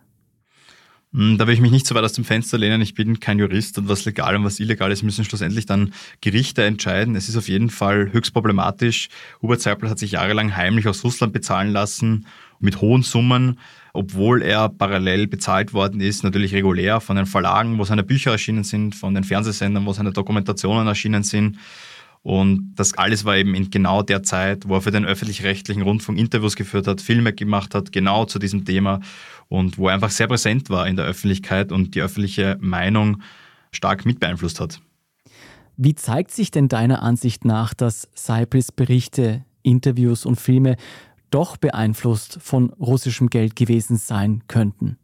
Hm, 1.18 1.36
da 1.36 1.48
will 1.48 1.54
ich 1.54 1.60
mich 1.60 1.72
nicht 1.72 1.84
so 1.84 1.96
weit 1.96 2.04
aus 2.04 2.12
dem 2.12 2.24
Fenster 2.24 2.58
lehnen. 2.58 2.80
Ich 2.80 2.94
bin 2.94 3.18
kein 3.18 3.40
Jurist 3.40 3.76
und 3.76 3.88
was 3.88 4.04
legal 4.04 4.36
und 4.36 4.44
was 4.44 4.60
illegal 4.60 4.92
ist, 4.92 5.02
müssen 5.02 5.24
schlussendlich 5.24 5.66
dann 5.66 5.92
Gerichte 6.20 6.62
entscheiden. 6.62 7.16
Es 7.16 7.28
ist 7.28 7.36
auf 7.36 7.48
jeden 7.48 7.70
Fall 7.70 8.12
höchst 8.12 8.32
problematisch. 8.32 9.08
Hubert 9.42 9.60
Seipel 9.60 9.90
hat 9.90 9.98
sich 9.98 10.12
jahrelang 10.12 10.54
heimlich 10.54 10.86
aus 10.86 11.02
Russland 11.02 11.32
bezahlen 11.32 11.72
lassen 11.72 12.24
mit 12.60 12.80
hohen 12.80 13.02
Summen, 13.02 13.58
obwohl 13.94 14.42
er 14.42 14.68
parallel 14.68 15.26
bezahlt 15.26 15.72
worden 15.72 16.00
ist, 16.00 16.22
natürlich 16.22 16.54
regulär 16.54 17.00
von 17.00 17.16
den 17.16 17.26
Verlagen, 17.26 17.78
wo 17.78 17.84
seine 17.84 18.04
Bücher 18.04 18.30
erschienen 18.30 18.62
sind, 18.62 18.94
von 18.94 19.12
den 19.12 19.24
Fernsehsendern, 19.24 19.86
wo 19.86 19.92
seine 19.92 20.12
Dokumentationen 20.12 20.86
erschienen 20.86 21.24
sind. 21.24 21.58
Und 22.22 22.74
das 22.76 22.94
alles 22.94 23.24
war 23.24 23.36
eben 23.36 23.54
in 23.54 23.70
genau 23.70 24.02
der 24.02 24.22
Zeit, 24.22 24.68
wo 24.68 24.74
er 24.74 24.82
für 24.82 24.90
den 24.90 25.04
öffentlich-rechtlichen 25.04 25.82
Rundfunk 25.82 26.18
Interviews 26.18 26.56
geführt 26.56 26.86
hat, 26.86 27.00
Filme 27.00 27.32
gemacht 27.32 27.74
hat, 27.74 27.92
genau 27.92 28.24
zu 28.24 28.38
diesem 28.38 28.64
Thema 28.64 29.00
und 29.48 29.78
wo 29.78 29.88
er 29.88 29.94
einfach 29.94 30.10
sehr 30.10 30.28
präsent 30.28 30.70
war 30.70 30.86
in 30.86 30.96
der 30.96 31.04
Öffentlichkeit 31.04 31.72
und 31.72 31.94
die 31.94 32.02
öffentliche 32.02 32.58
Meinung 32.60 33.22
stark 33.72 34.06
mit 34.06 34.20
beeinflusst 34.20 34.60
hat. 34.60 34.80
Wie 35.76 35.94
zeigt 35.94 36.32
sich 36.32 36.50
denn 36.50 36.68
deiner 36.68 37.02
Ansicht 37.02 37.44
nach, 37.44 37.72
dass 37.72 38.08
Cyprus 38.16 38.72
Berichte, 38.72 39.44
Interviews 39.62 40.26
und 40.26 40.40
Filme 40.40 40.76
doch 41.30 41.56
beeinflusst 41.56 42.38
von 42.42 42.70
russischem 42.70 43.30
Geld 43.30 43.54
gewesen 43.54 43.96
sein 43.96 44.42
könnten? 44.48 44.98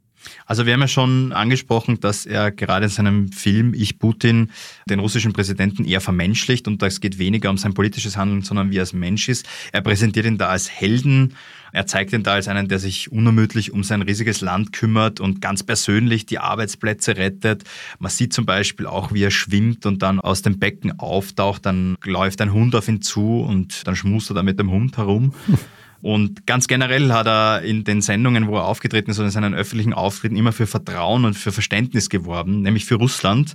Also 0.46 0.66
wir 0.66 0.72
haben 0.72 0.80
ja 0.80 0.88
schon 0.88 1.32
angesprochen, 1.32 2.00
dass 2.00 2.26
er 2.26 2.50
gerade 2.50 2.84
in 2.86 2.90
seinem 2.90 3.32
Film 3.32 3.74
Ich 3.74 3.98
Putin 3.98 4.50
den 4.88 4.98
russischen 4.98 5.32
Präsidenten 5.32 5.84
eher 5.84 6.00
vermenschlicht 6.00 6.68
und 6.68 6.82
es 6.82 7.00
geht 7.00 7.18
weniger 7.18 7.50
um 7.50 7.58
sein 7.58 7.74
politisches 7.74 8.16
Handeln, 8.16 8.42
sondern 8.42 8.70
wie 8.70 8.78
er 8.78 8.82
als 8.82 8.92
Mensch 8.92 9.28
ist. 9.28 9.46
Er 9.72 9.80
präsentiert 9.80 10.26
ihn 10.26 10.38
da 10.38 10.48
als 10.48 10.70
Helden. 10.70 11.34
Er 11.72 11.86
zeigt 11.86 12.12
ihn 12.12 12.22
da 12.22 12.34
als 12.34 12.46
einen, 12.46 12.68
der 12.68 12.78
sich 12.78 13.10
unermüdlich 13.10 13.72
um 13.72 13.82
sein 13.82 14.02
riesiges 14.02 14.40
Land 14.40 14.72
kümmert 14.72 15.18
und 15.18 15.40
ganz 15.40 15.64
persönlich 15.64 16.24
die 16.24 16.38
Arbeitsplätze 16.38 17.16
rettet. 17.16 17.64
Man 17.98 18.10
sieht 18.10 18.32
zum 18.32 18.46
Beispiel 18.46 18.86
auch, 18.86 19.12
wie 19.12 19.24
er 19.24 19.32
schwimmt 19.32 19.84
und 19.84 20.02
dann 20.02 20.20
aus 20.20 20.42
dem 20.42 20.60
Becken 20.60 21.00
auftaucht. 21.00 21.66
Dann 21.66 21.96
läuft 22.04 22.40
ein 22.40 22.52
Hund 22.52 22.76
auf 22.76 22.86
ihn 22.86 23.02
zu 23.02 23.40
und 23.40 23.86
dann 23.88 23.96
schmust 23.96 24.30
er 24.30 24.34
da 24.34 24.42
mit 24.44 24.60
dem 24.60 24.70
Hund 24.70 24.96
herum. 24.96 25.34
Und 26.04 26.46
ganz 26.46 26.68
generell 26.68 27.10
hat 27.14 27.26
er 27.26 27.62
in 27.62 27.82
den 27.82 28.02
Sendungen, 28.02 28.46
wo 28.46 28.56
er 28.56 28.66
aufgetreten 28.66 29.10
ist 29.10 29.18
und 29.20 29.24
in 29.24 29.30
seinen 29.30 29.54
öffentlichen 29.54 29.94
Auftritten 29.94 30.36
immer 30.36 30.52
für 30.52 30.66
Vertrauen 30.66 31.24
und 31.24 31.32
für 31.32 31.50
Verständnis 31.50 32.10
geworben, 32.10 32.60
nämlich 32.60 32.84
für 32.84 32.96
Russland. 32.96 33.54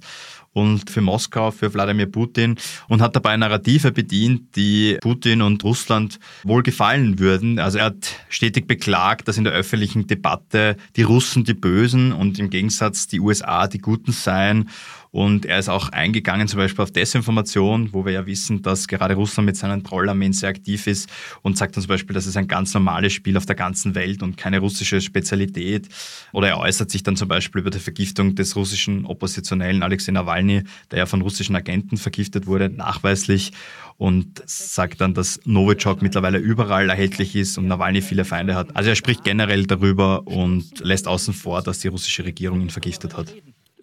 und 0.52 0.90
für 0.90 1.02
Moskau, 1.02 1.52
für 1.52 1.72
Wladimir 1.74 2.08
Putin 2.08 2.56
und 2.88 3.02
hat 3.02 3.16
dabei 3.16 3.38
Narrative 3.38 3.92
bedient, 3.92 4.56
die 4.56 4.98
Putin 5.00 5.44
und 5.44 5.64
Russland 5.64 6.20
wohl 6.44 6.64
gefallen 6.64 7.20
würden. 7.20 7.60
Also 7.60 7.78
er 7.78 7.86
hat 7.86 8.16
stetig 8.30 8.68
beklagt, 8.68 9.28
dass 9.28 9.38
in 9.38 9.44
der 9.44 9.54
öffentlichen 9.54 10.08
Debatte 10.08 10.76
die 10.96 11.04
Russen 11.04 11.44
die 11.44 11.54
Bösen 11.54 12.12
und 12.12 12.40
im 12.40 12.50
Gegensatz 12.50 13.08
die 13.08 13.20
USA 13.20 13.68
die 13.68 13.78
Guten 13.78 14.12
seien. 14.12 14.70
Und 15.12 15.46
er 15.46 15.58
ist 15.58 15.70
auch 15.70 15.90
eingegangen 15.90 16.48
zum 16.48 16.60
Beispiel 16.60 16.84
auf 16.84 16.92
Desinformation, 16.92 17.94
wo 17.94 18.06
wir 18.06 18.14
ja 18.14 18.26
wissen, 18.28 18.62
dass 18.62 18.88
gerade 18.88 19.16
Russland 19.16 19.48
mit 19.48 19.58
seinen 19.58 19.84
Trollarmeen 19.84 20.34
sehr 20.34 20.50
aktiv 20.50 20.86
ist 20.86 21.10
und 21.42 21.58
sagt 21.58 21.76
dann 21.76 21.82
zum 21.82 21.90
Beispiel, 21.90 22.14
das 22.14 22.28
ist 22.28 22.38
ein 22.38 22.48
ganz 22.48 22.74
normales 22.74 23.14
Spiel 23.14 23.36
auf 23.36 23.46
der 23.46 23.56
ganzen 23.56 23.96
Welt 23.96 24.22
und 24.22 24.38
keine 24.38 24.60
russische 24.60 25.02
Spezialität. 25.02 25.90
Oder 26.32 26.50
er 26.50 26.60
äußert 26.60 26.92
sich 26.92 27.02
dann 27.02 27.16
zum 27.16 27.28
Beispiel 27.28 27.62
über 27.62 27.72
die 27.72 27.80
Vergiftung 27.80 28.36
des 28.36 28.56
russischen 28.56 29.06
Oppositionellen 29.06 29.82
Alexei 29.82 30.12
Nawalny, 30.12 30.64
der 30.92 31.00
ja 31.00 31.06
von 31.08 31.22
russischen 31.22 31.56
Agenten 31.56 31.98
vergiftet 31.98 32.46
wurde, 32.46 32.70
nachweislich 32.70 33.52
und 33.98 34.42
sagt 34.46 35.02
dann, 35.02 35.14
dass 35.14 35.42
Novichok 35.44 36.02
mittlerweile 36.02 36.38
überall 36.38 36.90
erhältlich 36.90 37.36
ist 37.36 37.58
und 37.58 37.68
Nawalny 37.68 38.02
viele 38.02 38.26
Feinde 38.26 38.56
hat. 38.56 38.76
Also 38.76 38.90
er 38.90 38.96
spricht 38.96 39.24
generell 39.24 39.66
darüber 39.66 40.26
und 40.28 40.80
lässt 40.80 41.08
außen 41.08 41.34
vor, 41.34 41.64
dass 41.64 41.80
die 41.80 41.90
russische 41.90 42.24
Regierung 42.24 42.62
ihn 42.62 42.70
vergiftet 42.70 43.18
hat. 43.18 43.34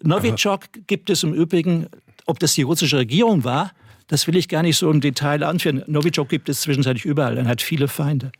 Novichok 0.03 0.65
gibt 0.87 1.09
es 1.09 1.23
im 1.23 1.33
Übrigen, 1.33 1.87
ob 2.25 2.39
das 2.39 2.53
die 2.53 2.61
russische 2.61 2.97
Regierung 2.97 3.43
war, 3.43 3.71
das 4.07 4.27
will 4.27 4.37
ich 4.37 4.47
gar 4.47 4.63
nicht 4.63 4.77
so 4.77 4.89
im 4.89 5.01
Detail 5.01 5.43
anführen. 5.43 5.83
Novichok 5.87 6.29
gibt 6.29 6.49
es 6.49 6.61
zwischenzeitlich 6.61 7.05
überall, 7.05 7.37
er 7.37 7.45
hat 7.45 7.61
viele 7.61 7.87
Feinde. 7.87 8.31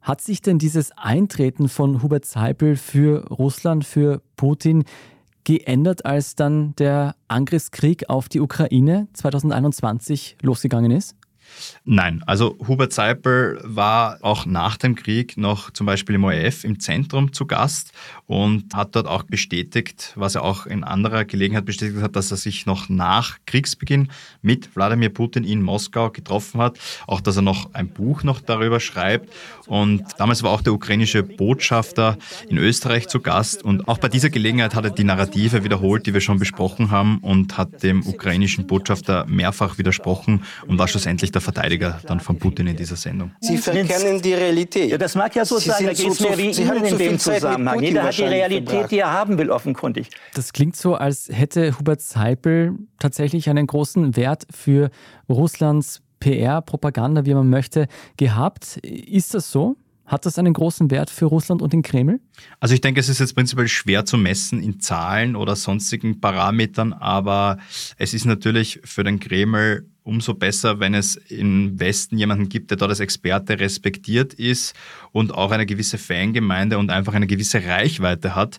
Hat 0.00 0.20
sich 0.20 0.42
denn 0.42 0.58
dieses 0.58 0.92
Eintreten 0.92 1.68
von 1.68 2.02
Hubert 2.02 2.26
Seipel 2.26 2.76
für 2.76 3.26
Russland, 3.28 3.86
für 3.86 4.20
Putin 4.36 4.84
geändert, 5.44 6.04
als 6.04 6.34
dann 6.34 6.74
der 6.76 7.16
Angriffskrieg 7.28 8.10
auf 8.10 8.28
die 8.28 8.40
Ukraine 8.40 9.08
2021 9.14 10.36
losgegangen 10.42 10.90
ist? 10.90 11.16
Nein, 11.84 12.22
also 12.26 12.56
Hubert 12.66 12.92
Seipel 12.92 13.60
war 13.62 14.18
auch 14.22 14.46
nach 14.46 14.76
dem 14.76 14.94
Krieg 14.94 15.36
noch 15.36 15.70
zum 15.70 15.86
Beispiel 15.86 16.14
im 16.14 16.24
ORF 16.24 16.64
im 16.64 16.80
Zentrum 16.80 17.32
zu 17.32 17.46
Gast 17.46 17.92
und 18.26 18.74
hat 18.74 18.96
dort 18.96 19.06
auch 19.06 19.24
bestätigt, 19.24 20.12
was 20.16 20.34
er 20.34 20.44
auch 20.44 20.66
in 20.66 20.84
anderer 20.84 21.24
Gelegenheit 21.24 21.64
bestätigt 21.64 22.00
hat, 22.00 22.16
dass 22.16 22.30
er 22.30 22.36
sich 22.36 22.66
noch 22.66 22.88
nach 22.88 23.38
Kriegsbeginn 23.46 24.08
mit 24.42 24.74
Wladimir 24.74 25.10
Putin 25.10 25.44
in 25.44 25.62
Moskau 25.62 26.10
getroffen 26.10 26.60
hat, 26.60 26.78
auch 27.06 27.20
dass 27.20 27.36
er 27.36 27.42
noch 27.42 27.74
ein 27.74 27.88
Buch 27.88 28.22
noch 28.22 28.40
darüber 28.40 28.80
schreibt. 28.80 29.32
Und 29.66 30.04
damals 30.18 30.42
war 30.42 30.50
auch 30.50 30.62
der 30.62 30.72
ukrainische 30.72 31.22
Botschafter 31.22 32.18
in 32.48 32.58
Österreich 32.58 33.08
zu 33.08 33.20
Gast. 33.20 33.62
Und 33.62 33.88
auch 33.88 33.98
bei 33.98 34.08
dieser 34.08 34.30
Gelegenheit 34.30 34.74
hat 34.74 34.84
er 34.84 34.90
die 34.90 35.04
Narrative 35.04 35.64
wiederholt, 35.64 36.06
die 36.06 36.14
wir 36.14 36.20
schon 36.20 36.38
besprochen 36.38 36.90
haben 36.90 37.18
und 37.18 37.56
hat 37.58 37.82
dem 37.82 38.06
ukrainischen 38.06 38.66
Botschafter 38.66 39.26
mehrfach 39.26 39.78
widersprochen 39.78 40.44
und 40.66 40.78
war 40.78 40.88
schlussendlich 40.88 41.32
der 41.32 41.42
Verteidiger 41.44 42.00
dann 42.06 42.18
von 42.20 42.38
Putin 42.38 42.66
in 42.66 42.76
dieser 42.76 42.96
Sendung. 42.96 43.30
Sie 43.40 43.56
verkennen 43.58 44.20
die 44.20 44.34
Realität. 44.34 44.90
Ja, 44.90 44.98
das 44.98 45.14
mag 45.14 45.34
ja 45.36 45.44
so 45.44 45.58
Sie 45.58 45.68
sein, 45.70 45.86
da 45.86 45.94
sind 45.94 46.04
geht 46.04 46.12
es 46.12 46.18
so- 46.18 46.28
mir 46.28 46.38
wie 46.38 46.52
Sie 46.52 46.62
Ihnen 46.62 46.84
in 46.84 46.98
dem 46.98 47.18
Zeit 47.18 47.40
Zusammenhang. 47.42 47.80
Jeder 47.82 48.02
hat 48.04 48.18
die 48.18 48.22
Realität, 48.22 48.90
die 48.90 48.98
er 48.98 49.12
haben 49.12 49.38
will, 49.38 49.50
offenkundig. 49.50 50.08
Das 50.34 50.52
klingt 50.52 50.74
so, 50.76 50.94
als 50.94 51.28
hätte 51.30 51.78
Hubert 51.78 52.00
Seipel 52.00 52.72
tatsächlich 52.98 53.48
einen 53.48 53.66
großen 53.66 54.16
Wert 54.16 54.46
für 54.50 54.90
Russlands 55.28 56.00
PR, 56.20 56.62
Propaganda, 56.62 57.26
wie 57.26 57.34
man 57.34 57.48
möchte, 57.50 57.86
gehabt. 58.16 58.78
Ist 58.78 59.34
das 59.34 59.50
so? 59.50 59.76
Hat 60.06 60.26
das 60.26 60.38
einen 60.38 60.52
großen 60.52 60.90
Wert 60.90 61.08
für 61.08 61.24
Russland 61.24 61.62
und 61.62 61.72
den 61.72 61.80
Kreml? 61.82 62.20
Also 62.60 62.74
ich 62.74 62.82
denke, 62.82 63.00
es 63.00 63.08
ist 63.08 63.20
jetzt 63.20 63.34
prinzipiell 63.34 63.68
schwer 63.68 64.04
zu 64.04 64.18
messen 64.18 64.62
in 64.62 64.78
Zahlen 64.80 65.34
oder 65.34 65.56
sonstigen 65.56 66.20
Parametern, 66.20 66.92
aber 66.92 67.56
es 67.96 68.12
ist 68.12 68.26
natürlich 68.26 68.80
für 68.84 69.02
den 69.02 69.18
Kreml 69.18 69.86
umso 70.04 70.34
besser, 70.34 70.78
wenn 70.80 70.94
es 70.94 71.16
im 71.16 71.80
Westen 71.80 72.18
jemanden 72.18 72.48
gibt, 72.48 72.70
der 72.70 72.76
dort 72.76 72.90
als 72.90 73.00
Experte 73.00 73.58
respektiert 73.58 74.34
ist 74.34 74.74
und 75.12 75.34
auch 75.34 75.50
eine 75.50 75.66
gewisse 75.66 75.98
Fangemeinde 75.98 76.78
und 76.78 76.90
einfach 76.90 77.14
eine 77.14 77.26
gewisse 77.26 77.64
Reichweite 77.64 78.34
hat, 78.34 78.58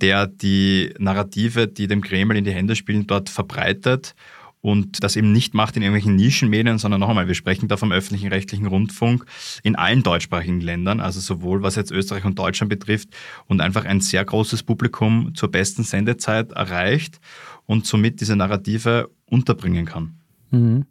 der 0.00 0.26
die 0.26 0.92
Narrative, 0.98 1.68
die 1.68 1.86
dem 1.86 2.00
Kreml 2.00 2.36
in 2.36 2.44
die 2.44 2.52
Hände 2.52 2.74
spielen, 2.74 3.06
dort 3.06 3.28
verbreitet 3.28 4.14
und 4.62 5.04
das 5.04 5.16
eben 5.16 5.32
nicht 5.32 5.54
macht 5.54 5.76
in 5.76 5.82
irgendwelchen 5.82 6.16
Nischenmedien, 6.16 6.78
sondern 6.78 7.00
noch 7.00 7.10
einmal, 7.10 7.28
wir 7.28 7.34
sprechen 7.34 7.68
da 7.68 7.76
vom 7.76 7.92
öffentlichen 7.92 8.28
rechtlichen 8.28 8.66
Rundfunk 8.66 9.24
in 9.62 9.76
allen 9.76 10.02
deutschsprachigen 10.02 10.60
Ländern, 10.60 11.00
also 11.00 11.20
sowohl 11.20 11.62
was 11.62 11.76
jetzt 11.76 11.92
Österreich 11.92 12.24
und 12.24 12.38
Deutschland 12.38 12.70
betrifft 12.70 13.10
und 13.46 13.60
einfach 13.60 13.84
ein 13.84 14.00
sehr 14.00 14.24
großes 14.24 14.62
Publikum 14.62 15.34
zur 15.34 15.50
besten 15.50 15.84
Sendezeit 15.84 16.52
erreicht 16.52 17.20
und 17.66 17.86
somit 17.86 18.20
diese 18.20 18.34
Narrative 18.34 19.10
unterbringen 19.26 19.84
kann. 19.84 20.18
Mhm. 20.56 20.86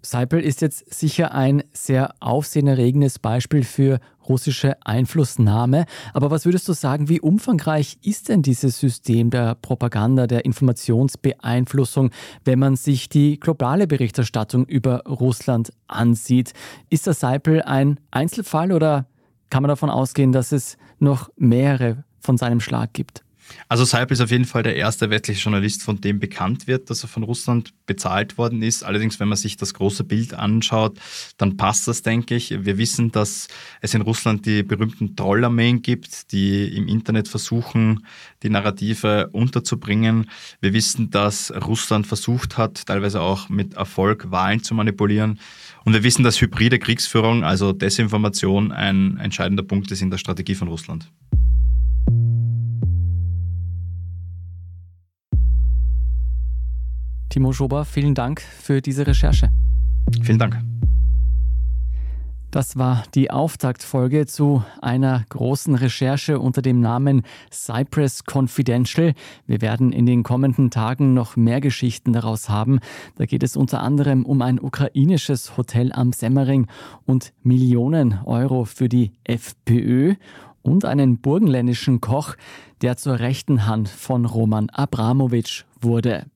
Seipel 0.00 0.40
ist 0.40 0.62
jetzt 0.62 0.94
sicher 0.94 1.34
ein 1.34 1.62
sehr 1.72 2.14
aufsehenerregendes 2.20 3.18
Beispiel 3.18 3.62
für 3.62 4.00
russische 4.26 4.76
Einflussnahme. 4.86 5.84
Aber 6.14 6.30
was 6.30 6.46
würdest 6.46 6.66
du 6.66 6.72
sagen, 6.72 7.10
wie 7.10 7.20
umfangreich 7.20 7.98
ist 8.02 8.30
denn 8.30 8.40
dieses 8.40 8.78
System 8.78 9.28
der 9.28 9.54
Propaganda, 9.56 10.26
der 10.26 10.46
Informationsbeeinflussung, 10.46 12.10
wenn 12.44 12.58
man 12.58 12.76
sich 12.76 13.10
die 13.10 13.38
globale 13.38 13.86
Berichterstattung 13.86 14.64
über 14.64 15.04
Russland 15.04 15.72
ansieht? 15.88 16.54
Ist 16.88 17.06
der 17.06 17.14
Seipel 17.14 17.60
ein 17.62 18.00
Einzelfall 18.10 18.72
oder 18.72 19.06
kann 19.50 19.62
man 19.62 19.68
davon 19.68 19.90
ausgehen, 19.90 20.32
dass 20.32 20.52
es 20.52 20.78
noch 20.98 21.30
mehrere 21.36 22.04
von 22.20 22.38
seinem 22.38 22.60
Schlag 22.60 22.94
gibt? 22.94 23.24
Also 23.68 23.84
Seipel 23.84 24.14
ist 24.14 24.20
auf 24.20 24.30
jeden 24.30 24.44
Fall 24.44 24.62
der 24.62 24.76
erste 24.76 25.10
westliche 25.10 25.42
Journalist, 25.42 25.82
von 25.82 26.00
dem 26.00 26.18
bekannt 26.20 26.66
wird, 26.66 26.90
dass 26.90 27.02
er 27.02 27.08
von 27.08 27.22
Russland 27.22 27.74
bezahlt 27.86 28.38
worden 28.38 28.62
ist. 28.62 28.82
Allerdings, 28.82 29.20
wenn 29.20 29.28
man 29.28 29.36
sich 29.36 29.56
das 29.56 29.74
große 29.74 30.04
Bild 30.04 30.34
anschaut, 30.34 30.98
dann 31.36 31.56
passt 31.56 31.88
das, 31.88 32.02
denke 32.02 32.34
ich. 32.34 32.64
Wir 32.64 32.78
wissen, 32.78 33.12
dass 33.12 33.48
es 33.80 33.94
in 33.94 34.02
Russland 34.02 34.46
die 34.46 34.62
berühmten 34.62 35.16
Trollarmeen 35.16 35.82
gibt, 35.82 36.32
die 36.32 36.76
im 36.76 36.88
Internet 36.88 37.28
versuchen, 37.28 38.06
die 38.42 38.50
Narrative 38.50 39.28
unterzubringen. 39.32 40.30
Wir 40.60 40.72
wissen, 40.72 41.10
dass 41.10 41.52
Russland 41.52 42.06
versucht 42.06 42.56
hat, 42.56 42.86
teilweise 42.86 43.20
auch 43.20 43.48
mit 43.48 43.74
Erfolg 43.74 44.30
Wahlen 44.30 44.62
zu 44.62 44.74
manipulieren. 44.74 45.38
Und 45.84 45.92
wir 45.92 46.02
wissen, 46.02 46.22
dass 46.22 46.40
hybride 46.40 46.78
Kriegsführung, 46.78 47.44
also 47.44 47.72
Desinformation, 47.72 48.72
ein 48.72 49.18
entscheidender 49.18 49.62
Punkt 49.62 49.90
ist 49.90 50.02
in 50.02 50.10
der 50.10 50.18
Strategie 50.18 50.54
von 50.54 50.68
Russland. 50.68 51.10
Timo 57.38 57.52
Schober, 57.52 57.84
vielen 57.84 58.16
Dank 58.16 58.40
für 58.40 58.82
diese 58.82 59.06
Recherche. 59.06 59.50
Vielen 60.24 60.40
Dank. 60.40 60.60
Das 62.50 62.76
war 62.76 63.04
die 63.14 63.30
Auftaktfolge 63.30 64.26
zu 64.26 64.64
einer 64.82 65.24
großen 65.28 65.76
Recherche 65.76 66.40
unter 66.40 66.62
dem 66.62 66.80
Namen 66.80 67.22
Cypress 67.52 68.24
Confidential. 68.24 69.14
Wir 69.46 69.60
werden 69.60 69.92
in 69.92 70.04
den 70.04 70.24
kommenden 70.24 70.72
Tagen 70.72 71.14
noch 71.14 71.36
mehr 71.36 71.60
Geschichten 71.60 72.12
daraus 72.12 72.48
haben. 72.48 72.80
Da 73.14 73.24
geht 73.24 73.44
es 73.44 73.56
unter 73.56 73.82
anderem 73.82 74.26
um 74.26 74.42
ein 74.42 74.58
ukrainisches 74.58 75.56
Hotel 75.56 75.92
am 75.92 76.12
Semmering 76.12 76.66
und 77.06 77.32
Millionen 77.44 78.18
Euro 78.24 78.64
für 78.64 78.88
die 78.88 79.12
FPÖ 79.22 80.16
und 80.62 80.84
einen 80.84 81.18
burgenländischen 81.18 82.00
Koch, 82.00 82.34
der 82.82 82.96
zur 82.96 83.20
rechten 83.20 83.64
Hand 83.64 83.88
von 83.88 84.24
Roman 84.24 84.70
Abramowitsch 84.70 85.66
wurde. 85.80 86.26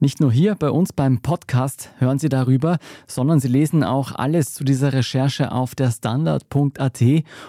Nicht 0.00 0.20
nur 0.20 0.30
hier 0.30 0.54
bei 0.54 0.70
uns 0.70 0.92
beim 0.92 1.22
Podcast 1.22 1.90
hören 1.98 2.20
Sie 2.20 2.28
darüber, 2.28 2.78
sondern 3.08 3.40
Sie 3.40 3.48
lesen 3.48 3.82
auch 3.82 4.12
alles 4.14 4.54
zu 4.54 4.62
dieser 4.62 4.92
Recherche 4.92 5.50
auf 5.50 5.74
der 5.74 5.90
Standard.at 5.90 7.02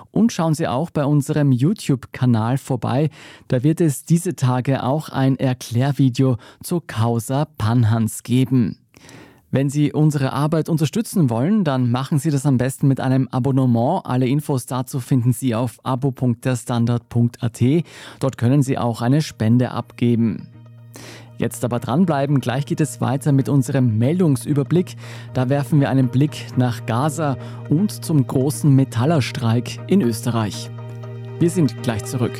und 0.09 0.33
schauen 0.33 0.55
Sie 0.55 0.67
auch 0.67 0.89
bei 0.89 1.05
unserem 1.05 1.51
YouTube-Kanal 1.51 2.57
vorbei. 2.57 3.11
Da 3.49 3.61
wird 3.61 3.81
es 3.81 4.03
diese 4.03 4.35
Tage 4.35 4.83
auch 4.83 5.09
ein 5.09 5.37
Erklärvideo 5.37 6.37
zur 6.63 6.87
Causa 6.87 7.45
Panhans 7.45 8.23
geben. 8.23 8.79
Wenn 9.51 9.69
Sie 9.69 9.93
unsere 9.93 10.33
Arbeit 10.33 10.69
unterstützen 10.69 11.29
wollen, 11.29 11.63
dann 11.63 11.91
machen 11.91 12.17
Sie 12.17 12.31
das 12.31 12.47
am 12.47 12.57
besten 12.57 12.87
mit 12.87 12.99
einem 12.99 13.27
Abonnement. 13.27 14.01
Alle 14.05 14.27
Infos 14.27 14.65
dazu 14.65 14.99
finden 14.99 15.33
Sie 15.33 15.53
auf 15.53 15.77
abo.derstandard.at. 15.83 17.63
Dort 18.19 18.37
können 18.39 18.63
Sie 18.63 18.79
auch 18.79 19.01
eine 19.03 19.21
Spende 19.21 19.69
abgeben. 19.69 20.47
Jetzt 21.39 21.63
aber 21.63 21.79
dranbleiben, 21.79 22.41
gleich 22.41 22.65
geht 22.65 22.81
es 22.81 22.99
weiter 22.99 23.31
mit 23.31 23.47
unserem 23.47 23.97
Meldungsüberblick. 23.97 24.97
Da 25.33 25.47
werfen 25.47 25.79
wir 25.79 25.89
einen 25.89 26.09
Blick 26.09 26.47
nach 26.57 26.85
Gaza 26.85 27.37
und 27.69 28.03
zum 28.03 28.27
großen 28.27 28.75
Metallerstreik 28.75 29.79
in 29.87 30.01
Österreich. 30.01 30.69
Wir 31.39 31.49
sind 31.49 31.81
gleich 31.81 32.03
zurück. 32.03 32.33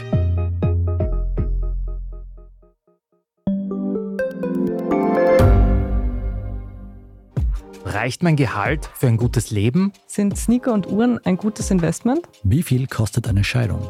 Reicht 7.86 8.22
mein 8.22 8.36
Gehalt 8.36 8.90
für 8.96 9.08
ein 9.08 9.18
gutes 9.18 9.50
Leben? 9.50 9.94
Sind 10.08 10.38
Sneaker 10.38 10.74
und 10.74 10.92
Uhren 10.92 11.20
ein 11.24 11.38
gutes 11.38 11.72
Investment? 11.72 12.28
Wie 12.44 12.64
viel 12.64 12.88
kostet 12.88 13.30
eine 13.30 13.46
Scheidung? 13.46 13.90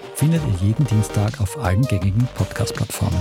findet 0.21 0.43
ihr 0.45 0.67
jeden 0.67 0.85
Dienstag 0.85 1.41
auf 1.41 1.57
allen 1.57 1.81
gängigen 1.81 2.27
Podcast-Plattformen. 2.35 3.17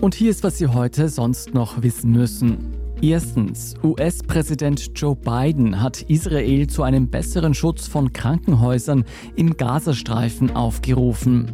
Und 0.00 0.16
hier 0.16 0.28
ist, 0.28 0.42
was 0.42 0.58
Sie 0.58 0.66
heute 0.66 1.08
sonst 1.08 1.54
noch 1.54 1.84
wissen 1.84 2.10
müssen. 2.10 2.76
Erstens, 3.00 3.76
US-Präsident 3.84 4.90
Joe 4.96 5.14
Biden 5.14 5.80
hat 5.80 6.02
Israel 6.02 6.66
zu 6.66 6.82
einem 6.82 7.08
besseren 7.08 7.54
Schutz 7.54 7.86
von 7.86 8.12
Krankenhäusern 8.12 9.04
im 9.36 9.56
Gazastreifen 9.56 10.56
aufgerufen. 10.56 11.52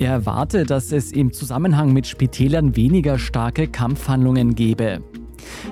Er 0.00 0.10
erwarte, 0.10 0.64
dass 0.64 0.90
es 0.90 1.12
im 1.12 1.32
Zusammenhang 1.32 1.92
mit 1.92 2.08
Spitälern 2.08 2.74
weniger 2.74 3.20
starke 3.20 3.68
Kampfhandlungen 3.68 4.56
gebe. 4.56 5.00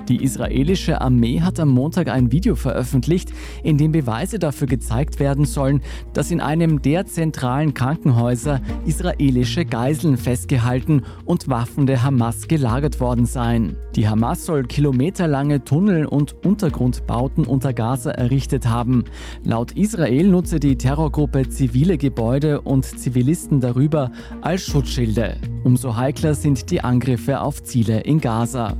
Die 0.07 0.23
israelische 0.23 1.01
Armee 1.01 1.41
hat 1.41 1.59
am 1.59 1.69
Montag 1.69 2.09
ein 2.09 2.31
Video 2.31 2.55
veröffentlicht, 2.55 3.31
in 3.63 3.77
dem 3.77 3.91
Beweise 3.91 4.39
dafür 4.39 4.67
gezeigt 4.67 5.19
werden 5.19 5.45
sollen, 5.45 5.81
dass 6.13 6.31
in 6.31 6.41
einem 6.41 6.81
der 6.81 7.05
zentralen 7.05 7.73
Krankenhäuser 7.73 8.61
israelische 8.85 9.65
Geiseln 9.65 10.17
festgehalten 10.17 11.03
und 11.25 11.49
Waffen 11.49 11.87
der 11.87 12.03
Hamas 12.03 12.47
gelagert 12.47 12.99
worden 12.99 13.25
seien. 13.25 13.77
Die 13.95 14.07
Hamas 14.07 14.45
soll 14.45 14.63
kilometerlange 14.63 15.63
Tunnel 15.63 16.05
und 16.05 16.35
Untergrundbauten 16.45 17.45
unter 17.45 17.73
Gaza 17.73 18.11
errichtet 18.11 18.67
haben. 18.67 19.05
Laut 19.43 19.71
Israel 19.73 20.27
nutze 20.27 20.59
die 20.59 20.77
Terrorgruppe 20.77 21.49
zivile 21.49 21.97
Gebäude 21.97 22.61
und 22.61 22.85
Zivilisten 22.85 23.59
darüber 23.59 24.11
als 24.41 24.63
Schutzschilde. 24.63 25.37
Umso 25.63 25.95
heikler 25.95 26.35
sind 26.35 26.69
die 26.71 26.81
Angriffe 26.81 27.41
auf 27.41 27.63
Ziele 27.63 28.01
in 28.01 28.21
Gaza. 28.21 28.75